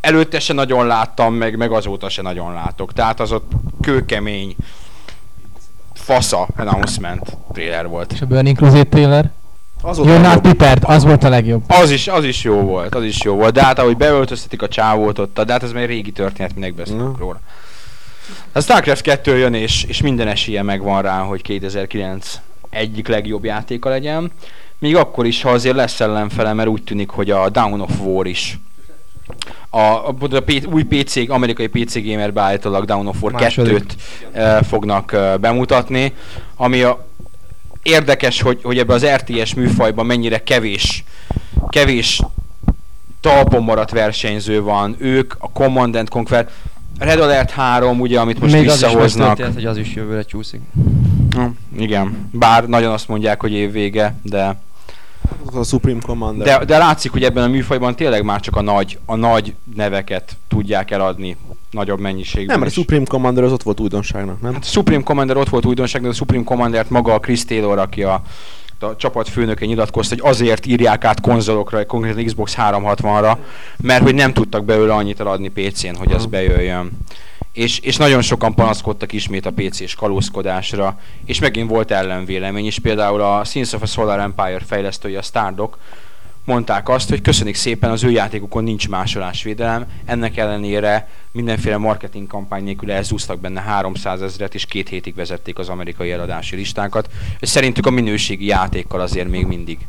[0.06, 3.52] előtte se nagyon láttam, meg, meg azóta se nagyon látok, tehát az ott
[3.82, 4.56] kőkemény
[5.94, 8.12] fasza announcement trailer volt.
[8.12, 9.32] És a Burning Crusade trailer?
[9.82, 11.64] Az You're not prepared, az volt a legjobb.
[11.68, 13.54] Az is, az is jó volt, az is jó volt.
[13.54, 16.74] De hát ahogy beöltöztetik a csávót ott, de hát ez már egy régi történet, minek
[16.74, 17.18] beszélünk Na.
[17.20, 17.40] róla.
[18.52, 22.40] A Starcraft 2 jön, és, és minden esélye megvan rá, hogy 2009
[22.70, 24.32] egyik legjobb játéka legyen.
[24.80, 28.26] Még akkor is, ha azért lesz ellenfele, mert úgy tűnik, hogy a Down of War
[28.26, 28.60] is
[29.70, 33.84] a, a, a P, új PC, amerikai PC Gamer beállítólag Down of War Második.
[33.84, 33.94] 2-t
[34.32, 36.14] e, fognak e, bemutatni,
[36.56, 37.06] ami a,
[37.84, 41.04] érdekes, hogy, hogy ebbe az RTS műfajban mennyire kevés,
[41.70, 42.22] kevés
[43.22, 44.96] talpon maradt versenyző van.
[45.00, 46.50] Ők, a Command and Conquer,
[47.00, 49.28] Red Alert 3, ugye, amit most Még az is visszahoznak.
[49.28, 50.62] megtörtént, hogy az is jövőre csúszik.
[51.30, 51.46] Hm,
[51.78, 54.56] igen, bár nagyon azt mondják, hogy évvége, de,
[55.46, 56.60] Az a Supreme Commander.
[56.60, 60.38] de, de látszik, hogy ebben a műfajban tényleg már csak a nagy, a nagy neveket
[60.48, 61.38] tudják eladni
[61.72, 62.46] nagyobb mennyiségben.
[62.46, 62.74] nem, mert a.
[62.74, 64.54] Supreme Commander az ott volt újdonságnak, nem?
[64.54, 67.78] Hát a Supreme Commander ott volt újdonság, de a Supreme Commandert maga a Chris Taylor,
[67.78, 68.22] aki a,
[68.80, 73.38] a csapat főnöke nyilatkozta, hogy azért írják át konzolokra, konkrétan Xbox 360-ra,
[73.78, 76.92] mert hogy nem tudtak belőle annyit eladni PC-n, hogy az bejöjjön.
[77.56, 83.22] És, és nagyon sokan panaszkodtak ismét a PC-s kalózkodásra, és megint volt ellenvélemény is, például
[83.22, 85.78] a Sins of a Solar Empire fejlesztői, a Stardock,
[86.44, 92.64] mondták azt, hogy köszönik szépen, az ő játékukon nincs másolásvédelem, ennek ellenére mindenféle marketing kampány
[92.64, 97.10] nélkül elzúztak benne 300 ezeret, és két hétig vezették az amerikai eladási listákat,
[97.42, 99.80] szerintük a minőségi játékkal azért még mindig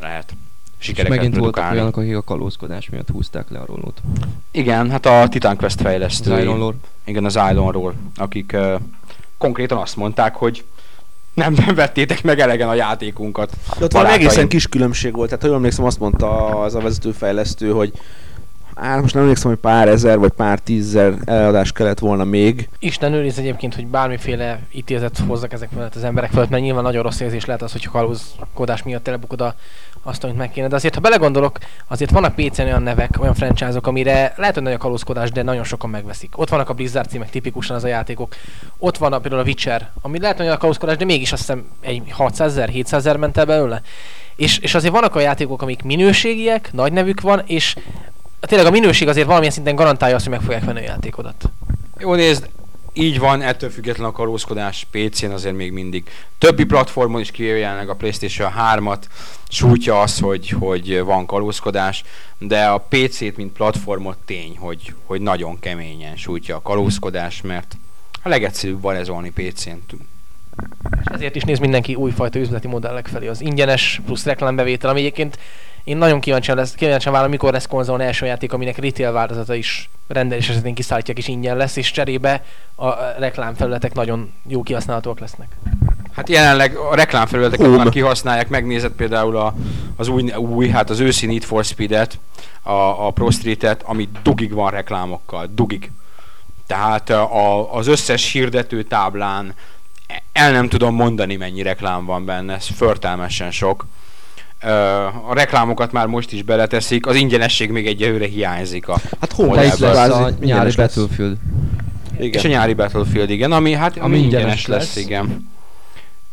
[0.00, 0.34] lehet
[0.82, 1.78] És sikereket megint voltak produkálni.
[1.78, 4.00] olyanok, akik a kalózkodás miatt húzták le a rólót.
[4.50, 6.40] Igen, hát a Titan Quest Az fejlesztői.
[6.42, 6.76] Iron Lord.
[7.04, 8.80] Igen, az Islandról, akik uh,
[9.38, 10.64] konkrétan azt mondták, hogy
[11.34, 13.56] nem, nem vettétek meg elegen a játékunkat.
[13.78, 15.28] De ott valami egészen kis különbség volt.
[15.28, 17.92] Tehát, ha jól emlékszem, azt mondta az a vezetőfejlesztő, hogy
[18.74, 22.68] Á, most nem emlékszem, hogy pár ezer vagy pár tízezer eladás kellett volna még.
[22.78, 27.02] Isten őriz egyébként, hogy bármiféle ítéletet hozzak ezek mellett az emberek felett, mert nyilván nagyon
[27.02, 29.54] rossz érzés lehet az, hogy kalózkodás miatt elbukod a,
[30.02, 30.68] azt, amit meg kéne.
[30.68, 31.58] De azért, ha belegondolok,
[31.88, 35.64] azért vannak PC-n olyan nevek, olyan franchise-ok, amire lehet, hogy nagy a kalózkodás, de nagyon
[35.64, 36.38] sokan megveszik.
[36.38, 38.34] Ott vannak a Blizzard címek, tipikusan az a játékok.
[38.78, 41.40] Ott van a, például a Witcher, ami lehet, hogy nagy a kalózkodás, de mégis azt
[41.40, 43.82] hiszem egy 600 ezer, 700 ezer ment el belőle.
[44.36, 47.76] És, és azért vannak a játékok, amik minőségiek, nagy nevük van, és
[48.46, 51.44] tényleg a minőség azért valamilyen szinten garantálja azt, hogy meg fogják venni a játékodat.
[51.98, 52.48] Jó nézd,
[52.92, 56.10] így van, ettől független a kalózkodás PC-n azért még mindig.
[56.38, 59.02] Többi platformon is kijöjjenek a Playstation 3-at,
[59.48, 62.04] sújtja az, hogy, hogy van kalózkodás,
[62.38, 67.76] de a PC-t, mint platformot tény, hogy, hogy nagyon keményen sújtja a kalózkodás, mert
[68.22, 69.98] a legegyszerűbb varezolni PC-n.
[71.00, 73.26] És ezért is néz mindenki újfajta üzleti modellek felé.
[73.26, 75.38] Az ingyenes plusz reklámbevétel, ami egyébként
[75.84, 79.90] én nagyon kíváncsian, lesz, kíváncsian várom, mikor lesz konzolon első játék, aminek retail változata is
[80.08, 85.56] rendelés esetén kiszállítják és ingyen lesz, és cserébe a reklámfelületek nagyon jó kihasználhatóak lesznek.
[86.12, 89.54] Hát jelenleg a reklámfelületeket már kihasználják, megnézed például a,
[89.96, 92.18] az új, új, hát az őszi Need for Speed-et,
[92.62, 95.90] a, a Pro Street-et, ami dugig van reklámokkal, dugig.
[96.66, 99.54] Tehát a, az összes hirdető táblán
[100.32, 103.86] el nem tudom mondani, mennyi reklám van benne, ez förtelmesen sok
[105.28, 109.80] a reklámokat már most is beleteszik, az ingyenesség még egyelőre hiányzik a Hát hol lesz
[109.80, 111.36] a nyári Battlefield.
[112.18, 112.32] Igen.
[112.32, 115.50] És a nyári Battlefield, igen, ami hát ami, ami ingyenes lesz, lesz, igen.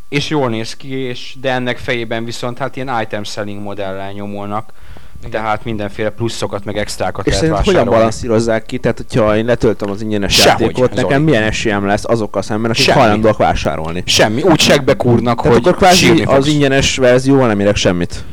[0.09, 4.73] És jól néz ki, és de ennek fejében viszont hát ilyen item selling modellel nyomulnak
[5.25, 5.41] igen.
[5.41, 7.77] Tehát mindenféle pluszokat, meg extrákat és lehet vásárolni.
[7.77, 8.77] hogyan balanszírozzák ki?
[8.77, 11.23] Tehát, hogyha én letöltöm az ingyenes Sehogy, játékot, nekem Zoli.
[11.23, 12.99] milyen esélyem lesz azokkal szemben, akik Semmi.
[12.99, 14.03] hajlandóak vásárolni?
[14.05, 14.41] Semmi.
[14.41, 18.23] Úgy segbe kúrnak, Tehát hogy akkor kvázi az ingyenes verzióval nem érek semmit.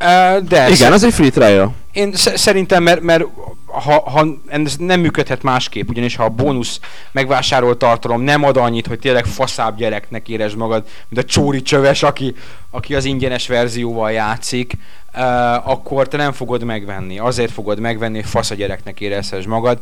[0.00, 1.74] Uh, de Igen, az egy free trial.
[1.92, 3.24] Én szerintem, mert, mert
[3.66, 6.80] ha, ha ez nem működhet másképp, ugyanis ha a bónusz
[7.12, 12.02] megvásárolt tartalom nem ad annyit, hogy tényleg faszább gyereknek érezd magad, mint a csóri csöves,
[12.02, 12.34] aki,
[12.70, 14.72] aki az ingyenes verzióval játszik,
[15.14, 17.18] uh, akkor te nem fogod megvenni.
[17.18, 19.78] Azért fogod megvenni, hogy fasz a gyereknek érezhess magad.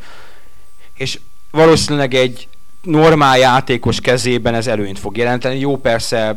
[0.94, 1.18] És
[1.50, 2.48] valószínűleg egy
[2.82, 5.58] normál játékos kezében ez előnyt fog jelenteni.
[5.58, 6.36] Jó, persze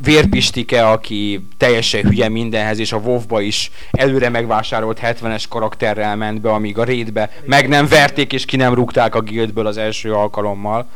[0.00, 6.50] Vérpistike, aki teljesen hülye mindenhez, és a WoW-ba is előre megvásárolt 70-es karakterrel ment be,
[6.50, 10.86] amíg a raidbe meg nem verték, és ki nem rúgták a guildből az első alkalommal.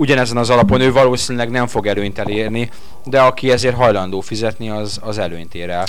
[0.00, 2.70] Ugyanezen az alapon ő valószínűleg nem fog előnyt elérni,
[3.04, 5.86] de aki ezért hajlandó fizetni, az, az előnyt ér el.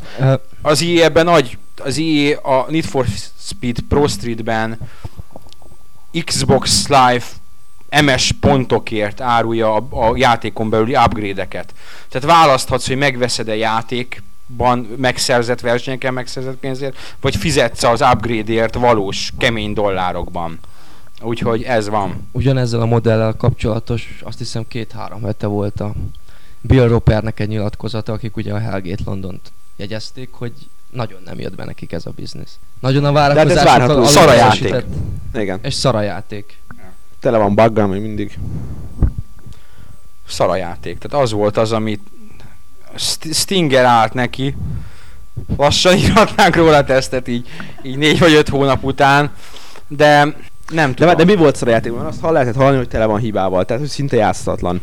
[0.62, 3.05] Az IE ebben nagy, az IE a Need for
[3.39, 4.78] Speed Pro Street-ben
[6.26, 7.24] Xbox Live
[8.01, 11.74] MS pontokért árulja a, a játékon belüli upgrade-eket.
[12.10, 19.34] Tehát választhatsz, hogy megveszed a játékban megszerzett versenyeken megszerzett pénzért, vagy fizetsz az upgrade-ért valós,
[19.38, 20.60] kemény dollárokban.
[21.22, 22.28] Úgyhogy ez van.
[22.32, 25.93] Ugyanezzel a modellel kapcsolatos, azt hiszem két-három hete volt a
[26.61, 30.53] Bill Ropernek egy nyilatkozata, akik ugye a Hellgate Londont jegyezték, hogy
[30.89, 32.59] nagyon nem jött be nekik ez a biznisz.
[32.80, 34.86] Nagyon a várakozások Szara játék.
[35.34, 35.59] Igen.
[35.61, 36.57] És szara játék
[37.20, 38.39] tele van buggal még mindig.
[40.28, 40.97] Szara játék.
[40.97, 42.01] Tehát az volt az, amit
[43.34, 44.55] Stinger állt neki.
[45.57, 47.47] Lassan írhatnánk róla tesztet így,
[47.84, 49.32] így négy vagy öt hónap után,
[49.88, 50.36] de
[50.70, 51.15] nem tudom.
[51.15, 51.93] De, de mi volt szara játék?
[51.93, 54.82] Azt ha lehetett hallani, hogy tele van hibával, tehát hogy szinte játszatlan.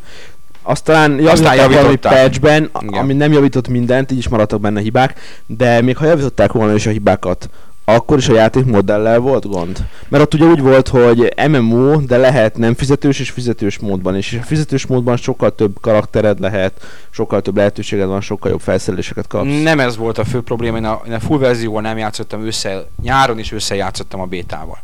[0.62, 5.97] Aztán javították valami patchben, ami nem javított mindent, így is maradtak benne hibák, de még
[5.97, 7.49] ha javították volna is a hibákat,
[7.89, 9.84] akkor is a játék modellel volt gond?
[10.09, 14.32] Mert ott ugye úgy volt, hogy MMO, de lehet nem fizetős és fizetős módban is.
[14.32, 16.72] És a fizetős módban sokkal több karaktered lehet,
[17.11, 19.62] sokkal több lehetőséged van, sokkal jobb felszereléseket kapsz.
[19.62, 22.87] Nem ez volt a fő probléma, én a, én a full verzióval nem játszottam össze,
[23.03, 24.78] nyáron is összejátszottam a bétával.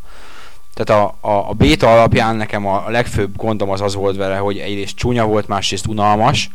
[0.74, 4.58] Tehát a, a, a béta alapján nekem a, legfőbb gondom az az volt vele, hogy
[4.58, 6.50] egyrészt csúnya volt, másrészt unalmas,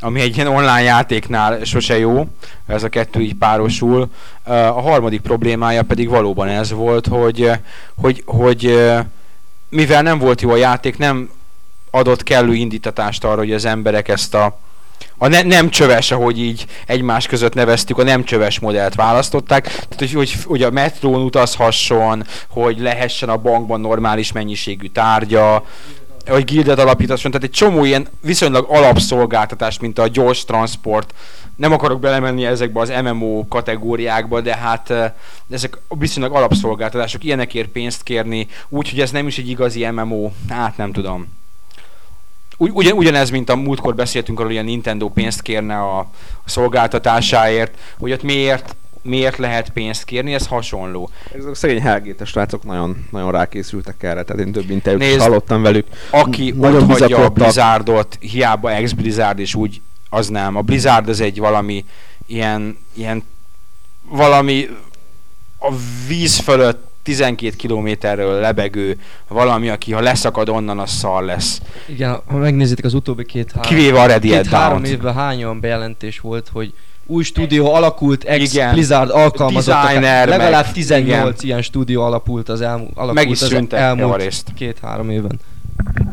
[0.00, 2.26] ami egy ilyen online játéknál sose jó,
[2.66, 4.10] ez a kettő így párosul.
[4.44, 7.50] A harmadik problémája pedig valóban ez volt, hogy,
[7.94, 8.88] hogy, hogy
[9.68, 11.30] mivel nem volt jó a játék, nem
[11.90, 14.58] adott kellő indítatást arra, hogy az emberek ezt a,
[15.22, 19.98] a ne, nem csöves, ahogy így egymás között neveztük, a nem csöves modellt választották, tehát
[19.98, 25.64] hogy, hogy, hogy a metrón utazhasson, hogy lehessen a bankban normális mennyiségű tárgya,
[26.26, 31.14] hogy gildet alapítasson, tehát egy csomó ilyen viszonylag alapszolgáltatás, mint a gyors transport.
[31.56, 34.92] Nem akarok belemenni ezekbe az MMO kategóriákba, de hát
[35.50, 40.92] ezek viszonylag alapszolgáltatások, ilyenekért pénzt kérni, úgyhogy ez nem is egy igazi MMO, hát nem
[40.92, 41.38] tudom.
[42.62, 46.08] Ugyan, ugyanez, mint a múltkor beszéltünk arról, hogy a Nintendo pénzt kérne a, a
[46.44, 51.10] szolgáltatásáért, hogy ott miért miért lehet pénzt kérni, ez hasonló.
[51.34, 55.62] Ezek a szegény helgétes srácok nagyon, nagyon rákészültek erre, tehát én több interjút Nézd, hallottam
[55.62, 55.86] velük.
[56.10, 57.28] Aki Nagyon nagyon hagyja a.
[57.28, 60.56] Blizzardot, hiába ex-Blizzard és úgy, az nem.
[60.56, 61.84] A Blizzard az egy valami
[62.26, 63.22] ilyen, ilyen
[64.02, 64.68] valami
[65.58, 65.74] a
[66.06, 68.98] víz fölött 12 kilométerről lebegő
[69.28, 71.60] valami, aki ha leszakad onnan, az szar lesz.
[71.86, 74.86] Igen, ha megnézitek az utóbbi két-három Kivéve a Radiant két-három Down-t.
[74.96, 76.72] évben hányan bejelentés volt, hogy
[77.06, 78.72] új stúdió alakult, ex Igen.
[78.72, 79.82] Blizzard alkalmazottak.
[79.86, 81.48] Designer, Legalább meg- 18 igen.
[81.48, 85.40] ilyen stúdió alapult az, elmú, alakult Meg is az elmúlt két-három évben.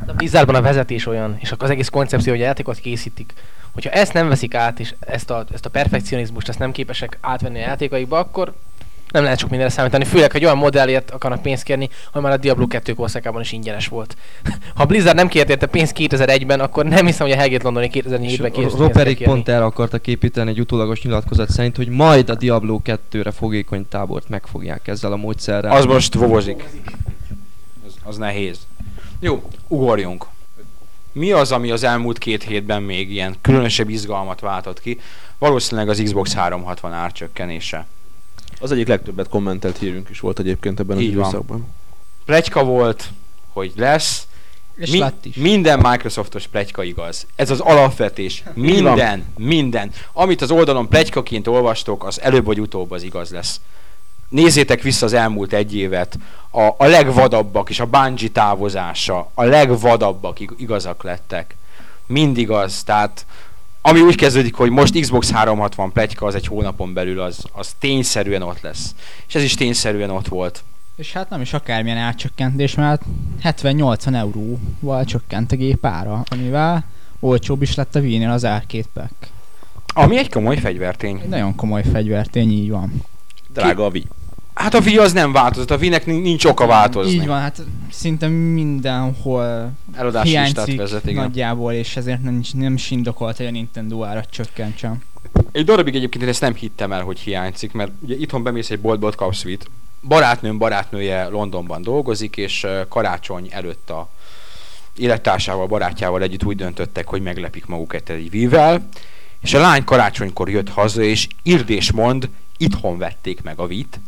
[0.08, 3.34] A Blizzardban a vezetés olyan, és akkor az egész koncepció, hogy a játékot készítik.
[3.74, 7.58] Hogyha ezt nem veszik át, és ezt a, ezt a perfekcionizmust, ezt nem képesek átvenni
[7.58, 8.54] a játékaikba, akkor
[9.18, 10.06] nem lehet sok mindenre számítani.
[10.06, 13.88] Főleg, hogy olyan modellért akarnak pénzt kérni, ami már a Diablo 2 korszakában is ingyenes
[13.88, 14.16] volt.
[14.76, 18.52] Ha Blizzard nem kért érte pénzt 2001-ben, akkor nem hiszem, hogy a Hellgate Londoni 2004-ben
[18.52, 22.80] És kért Roperik pont erre akartak építeni egy utólagos nyilatkozat szerint, hogy majd a Diablo
[22.86, 25.72] 2-re fogékony tábort megfogják ezzel a módszerrel.
[25.72, 26.64] Az most vovozik.
[27.88, 28.60] Az, az nehéz.
[29.20, 30.26] Jó, ugorjunk.
[31.12, 35.00] Mi az, ami az elmúlt két hétben még ilyen különösebb izgalmat váltott ki?
[35.38, 37.86] Valószínűleg az Xbox 360 árcsökkenése.
[38.60, 41.24] Az egyik legtöbbet kommentelt hírünk is volt egyébként ebben az Így van.
[41.24, 41.68] időszakban.
[42.26, 43.10] Plegyka volt,
[43.54, 44.28] hogy lesz.
[44.76, 45.36] És Mi, lett is.
[45.36, 47.26] Minden Microsoftos plegyka igaz.
[47.36, 48.44] Ez az alapvetés.
[48.54, 49.92] Minden, minden.
[50.14, 53.60] Amit az oldalon plegykaként olvastok, az előbb vagy utóbb az igaz lesz.
[54.30, 56.18] Nézzétek vissza az elmúlt egy évet.
[56.52, 61.56] A, a legvadabbak és a Bungie távozása, a legvadabbak ig- igazak lettek.
[62.06, 62.84] Mind igaz.
[62.84, 63.26] Tehát
[63.88, 68.42] ami úgy kezdődik, hogy most Xbox 360 plegyka, az egy hónapon belül az, az tényszerűen
[68.42, 68.96] ott lesz.
[69.28, 70.64] És ez is tényszerűen ott volt.
[70.96, 73.02] És hát nem is akármilyen árcsökkentés, mert
[73.44, 76.86] 70-80 euróval csökkent a gép ára, amivel
[77.20, 79.14] olcsóbb is lett a Wii-nél az Arcade Pack.
[79.94, 81.20] Ami egy komoly fegyvertény.
[81.24, 83.04] Egy nagyon komoly fegyvertény, így van.
[83.54, 84.08] Drága a Wii.
[84.58, 87.12] Hát a Wii az nem változott, a Wii-nek nin- nincs oka változni.
[87.12, 91.24] Így van, hát szinte mindenhol listát hiányzik vezet, igen.
[91.24, 95.02] nagyjából, és ezért nem, nem is indokolt, hogy a Nintendo árat csökkentsem.
[95.52, 98.80] Egy darabig egyébként én ezt nem hittem el, hogy hiányzik, mert ugye itthon bemész egy
[98.80, 99.70] boltba, ott kapsz Wii-t.
[100.08, 104.10] Barátnőm barátnője Londonban dolgozik, és karácsony előtt a
[104.96, 108.88] élettársával, barátjával együtt úgy döntöttek, hogy meglepik magukat egy Wii-vel,
[109.40, 114.00] és a lány karácsonykor jött haza, és írd és mond, itthon vették meg a Wii-t,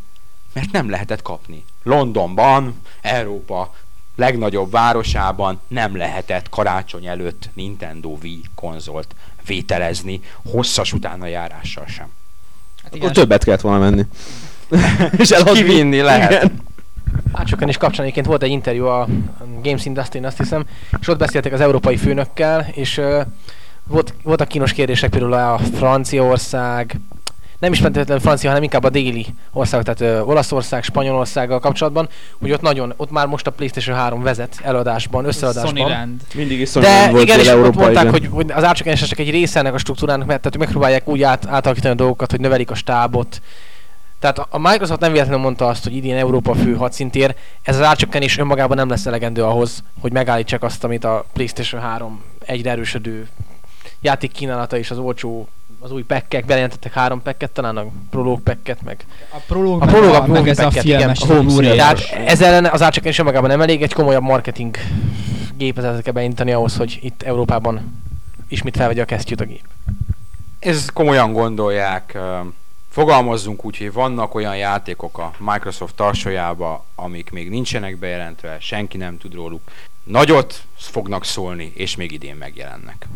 [0.53, 1.65] mert nem lehetett kapni.
[1.83, 3.73] Londonban, Európa
[4.15, 10.21] legnagyobb városában nem lehetett karácsony előtt Nintendo Wii konzolt vételezni,
[10.51, 12.07] hosszas utána járással sem.
[12.83, 14.05] Hát Akkor többet kellett volna menni.
[15.17, 15.63] és elhozni.
[15.63, 16.31] Kivinni lehet.
[16.31, 16.67] Igen.
[17.31, 19.07] Átcsökkenés kapcsán egyébként volt egy interjú a
[19.63, 20.65] Games Industry-n, azt hiszem,
[20.99, 23.21] és ott beszéltek az európai főnökkel, és uh,
[23.83, 26.99] volt, voltak kínos kérdések például a Franciaország,
[27.59, 32.51] nem is feltétlenül Francia, hanem inkább a déli ország, tehát uh, Olaszország, Spanyolországgal kapcsolatban, hogy
[32.51, 35.77] ott nagyon, ott már most a PlayStation 3 vezet eladásban, összeadásban.
[35.77, 36.21] Sonyland.
[36.33, 38.11] Mindig is De Sony-ban volt igen, és ott Európa, mondták, igen.
[38.11, 41.45] hogy, hogy az árcsökkenés csak egy része ennek a struktúrának, mert tehát megpróbálják úgy át,
[41.47, 43.41] átalakítani a dolgokat, hogy növelik a stábot.
[44.19, 47.35] Tehát a- a Microsoft nem véletlenül mondta azt, hogy idén Európa fő hadszintér.
[47.61, 52.21] Ez az árcsökkenés önmagában nem lesz elegendő ahhoz, hogy megállítsák azt, amit a PlayStation 3
[52.45, 53.27] egyre erősödő
[54.01, 55.47] játék kínálata és az olcsó
[55.79, 59.93] az új pekkek, bejelentettek három pekket, talán a Prolog pekket, meg A Prolog, A meg,
[59.93, 61.75] Prolog a, a meg movie ez a packet, filmes igen.
[61.75, 64.77] Tehát ez ellen az árcsökkenés önmagában nem elég, egy komolyabb marketing
[65.57, 68.01] gépezetet kell beindítani ahhoz, hogy itt Európában
[68.47, 69.63] ismét felvegye a kesztyűt a gép.
[70.59, 72.17] Ez komolyan gondolják.
[72.89, 79.17] Fogalmazzunk úgy, hogy vannak olyan játékok a Microsoft tarsolyába, amik még nincsenek bejelentve, senki nem
[79.17, 79.61] tud róluk.
[80.03, 83.07] Nagyot fognak szólni, és még idén megjelennek.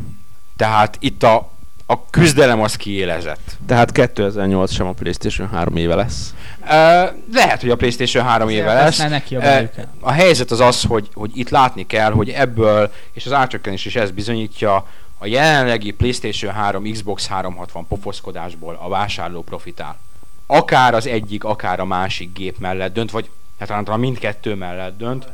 [0.55, 1.51] Tehát itt a,
[1.85, 3.57] a küzdelem az kiélezett.
[3.67, 6.33] Tehát 2008 sem a Playstation 3 éve lesz.
[6.69, 7.03] Ö,
[7.33, 8.89] lehet, hogy a PlayStation 3 éve Azért lesz.
[8.93, 9.87] aztán neki a belüket.
[9.99, 13.95] A helyzet az az, hogy, hogy itt látni kell, hogy ebből, és az árcsökkenés is
[13.95, 14.85] ezt bizonyítja,
[15.17, 19.97] a jelenlegi PlayStation 3, Xbox 360 pofoszkodásból a vásárló profitál.
[20.45, 23.29] Akár az egyik, akár a másik gép mellett dönt, vagy
[23.59, 25.27] hát talán mindkettő mellett dönt.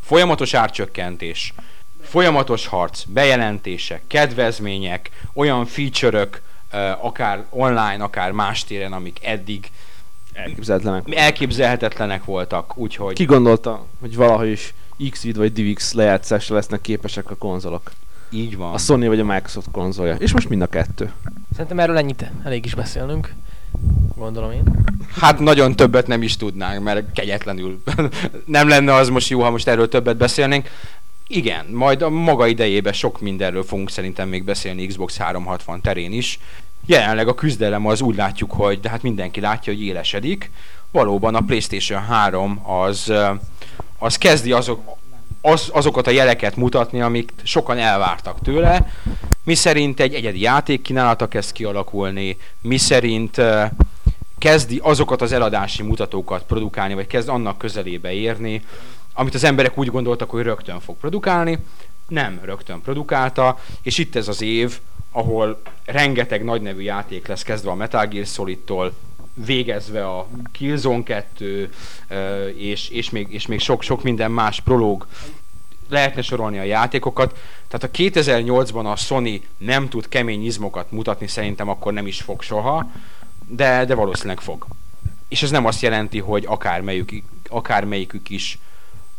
[0.00, 1.54] Folyamatos árcsökkentés,
[2.12, 6.42] folyamatos harc, bejelentések, kedvezmények, olyan feature-ök,
[7.00, 9.70] akár online, akár más téren, amik eddig
[10.32, 11.14] Elképzelhetlenek.
[11.14, 13.14] elképzelhetetlenek voltak, úgyhogy...
[13.14, 14.74] Ki gondolta, hogy valaha is
[15.10, 17.92] Xvid vagy DivX lejátszásra lesznek képesek a konzolok?
[18.30, 18.74] Így van.
[18.74, 20.14] A Sony vagy a Microsoft konzolja.
[20.14, 21.12] És most mind a kettő.
[21.52, 23.34] Szerintem erről ennyit elég is beszélnünk.
[24.16, 24.62] Gondolom én.
[25.20, 27.82] Hát nagyon többet nem is tudnánk, mert kegyetlenül
[28.44, 30.68] nem lenne az most jó, ha most erről többet beszélnénk.
[31.34, 36.38] Igen, majd a maga idejében sok mindenről fogunk szerintem még beszélni Xbox 360 terén is.
[36.86, 40.50] jelenleg a küzdelem az úgy látjuk, hogy de hát mindenki látja, hogy élesedik.
[40.90, 43.12] Valóban a PlayStation 3 az,
[43.98, 44.96] az kezdi azok,
[45.40, 48.92] az, azokat a jeleket mutatni, amik sokan elvártak tőle,
[49.44, 53.40] mi szerint egy egyedi játékkínálata kezd kialakulni, mi szerint
[54.38, 58.62] kezdi azokat az eladási mutatókat produkálni, vagy kezd annak közelébe érni,
[59.14, 61.58] amit az emberek úgy gondoltak, hogy rögtön fog produkálni,
[62.08, 64.78] nem rögtön produkálta, és itt ez az év,
[65.10, 68.92] ahol rengeteg nagy nevű játék lesz kezdve a Metal Gear Solid-tól,
[69.34, 71.72] végezve a Killzone 2,
[72.08, 75.06] ö, és, és, még, és még sok-sok minden más prológ
[75.88, 77.38] lehetne sorolni a játékokat.
[77.68, 82.42] Tehát a 2008-ban a Sony nem tud kemény izmokat mutatni, szerintem akkor nem is fog
[82.42, 82.90] soha,
[83.48, 84.66] de, de valószínűleg fog.
[85.28, 88.58] És ez nem azt jelenti, hogy akármelyik, akármelyikük is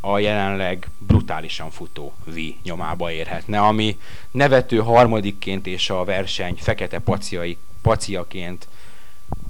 [0.05, 3.97] a jelenleg brutálisan futó Wii nyomába érhetne, ami
[4.31, 8.67] nevető harmadikként és a verseny fekete paciai, paciaként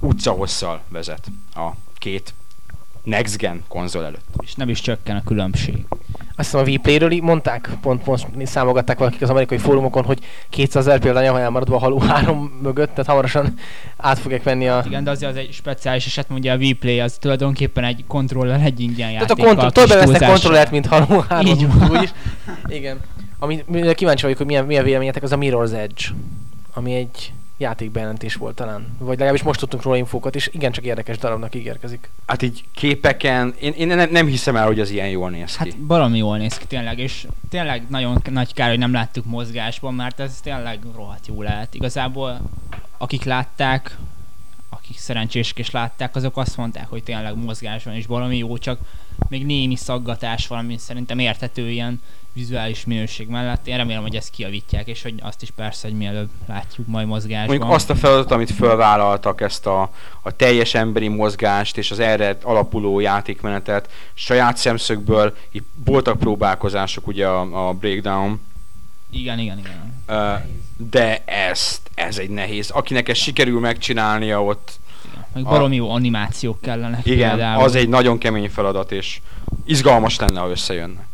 [0.00, 2.34] utcahosszal vezet a két
[3.04, 4.24] Next Gen konzol előtt.
[4.42, 5.84] És nem is csökken a különbség.
[6.36, 11.00] Azt hiszem a Vplay-ről mondták, pont most számogatták valakik az amerikai fórumokon, hogy 200 ezer
[11.00, 13.54] példánya van elmaradva a Halo 3 mögött, tehát hamarosan
[13.96, 14.82] át fogják venni a...
[14.86, 18.80] Igen, de azért az egy speciális eset, ugye a Vplay az tulajdonképpen egy kontroller egy
[18.80, 21.90] ingyen Tehát a kontroll, többen vesznek kontrollert, mint Halo 3 Így van.
[21.90, 22.12] úgyis.
[22.66, 23.00] Igen.
[23.38, 26.04] Ami, mire kíváncsi vagyok, hogy milyen, milyen véleményetek, az a Mirror's Edge,
[26.74, 28.96] ami egy játékbejelentés volt talán.
[28.98, 32.10] Vagy legalábbis most tudtunk róla infókat, és igencsak érdekes darabnak ígérkezik.
[32.26, 35.70] Hát így képeken, én, én nem, nem hiszem el, hogy az ilyen jól néz ki.
[35.70, 39.94] Hát baromi jól néz ki tényleg, és tényleg nagyon nagy kár, hogy nem láttuk mozgásban,
[39.94, 41.74] mert ez tényleg rohadt jó lehet.
[41.74, 42.40] Igazából
[42.98, 43.96] akik látták,
[44.84, 48.78] akik szerencsések és látták, azok azt mondták, hogy tényleg mozgásban is baromi jó, csak
[49.28, 53.66] még némi szaggatás van, ami szerintem érthető ilyen vizuális minőség mellett.
[53.66, 57.56] Én remélem, hogy ezt kiavítják, és hogy azt is persze, hogy mielőbb látjuk majd mozgásban.
[57.56, 59.90] Mondjuk azt a feladatot, amit fölvállaltak, ezt a,
[60.22, 67.26] a teljes emberi mozgást és az erre alapuló játékmenetet saját szemszögből, itt voltak próbálkozások, ugye
[67.26, 68.40] a, a Breakdown,
[69.10, 70.02] Igen, igen, igen.
[70.06, 70.34] ö,
[70.76, 72.70] de ezt, ez egy nehéz.
[72.70, 74.72] Akinek ezt sikerül megcsinálnia ott.
[75.34, 77.06] Meg A- baromi jó animációk kellenek.
[77.06, 77.62] igen, például.
[77.64, 79.20] az egy nagyon kemény feladat, és
[79.64, 81.06] izgalmas lenne, ha összejönne.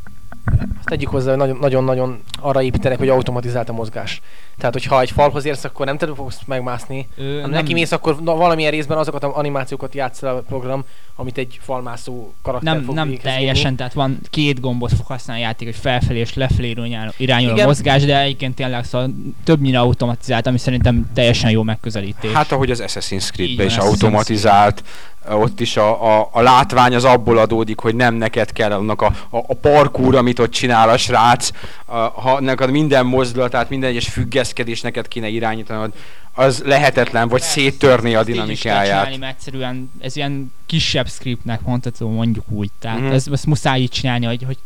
[0.79, 4.21] Azt tegyük hozzá, nagyon-nagyon arra építenek, hogy automatizált a mozgás.
[4.61, 8.21] Tehát, hogyha egy falhoz érsz, akkor nem te fogsz megmászni, Ö, hanem neki mész, akkor
[8.23, 10.85] na, valamilyen részben azokat az animációkat játsz el a program,
[11.17, 13.77] amit egy falmászó karakter nem, fog nem teljesen, vinni.
[13.77, 17.53] tehát van két gombot fog használni a játék, hogy felfelé és lefelé irányul, irányul a
[17.53, 17.67] Igen.
[17.67, 19.11] mozgás, de egyébként tényleg szóval
[19.45, 22.33] többnyire automatizált, ami szerintem teljesen jó megközelítés.
[22.33, 24.83] Hát ahogy az Assassin's Creed-ben van, is automatizált,
[25.29, 29.07] ott is a, a, a látvány az abból adódik, hogy nem neked kell annak a,
[29.31, 31.51] a, a parkour, amit ott csinál a srác,
[31.85, 34.09] a, ha neked minden mozdulatát, minden egyes
[34.51, 35.93] függeszkedés neked kéne irányítanod,
[36.33, 39.19] az lehetetlen, vagy széttörni a Ezt így dinamikáját.
[39.19, 42.71] mert egyszerűen ez ilyen kisebb scriptnek mondható, mondjuk úgy.
[42.79, 43.07] Tehát Mhm.
[43.07, 43.15] mm-hmm.
[43.15, 44.59] ez, ezt muszáj így csinálni, hogy, hogy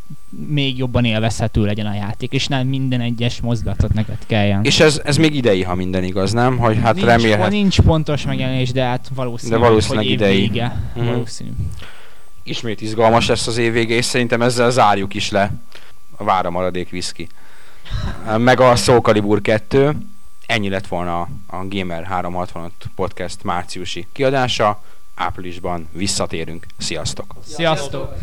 [0.47, 4.63] még jobban élvezhető legyen a játék, és nem minden egyes mozdulatot neked kelljen.
[4.63, 6.57] És ez, ez még idei, ha minden igaz, nem?
[6.57, 7.49] Hogy hát nincs, remélhet.
[7.49, 10.39] nincs pontos megjelenés, de hát valószínű, De valószínűleg hogy idei.
[10.39, 10.81] Vége.
[10.95, 11.05] Mhm.
[11.05, 11.49] Valószínű.
[12.43, 15.51] Ismét izgalmas lesz az év vége, és szerintem ezzel zárjuk is le
[16.17, 17.27] a vára maradék viszki.
[18.37, 19.97] Meg a Soul Calibur 2.
[20.45, 24.81] Ennyi lett volna a, Gamer 365 podcast márciusi kiadása.
[25.15, 26.65] Áprilisban visszatérünk.
[26.77, 27.35] Sziasztok!
[27.45, 28.13] Sziasztok!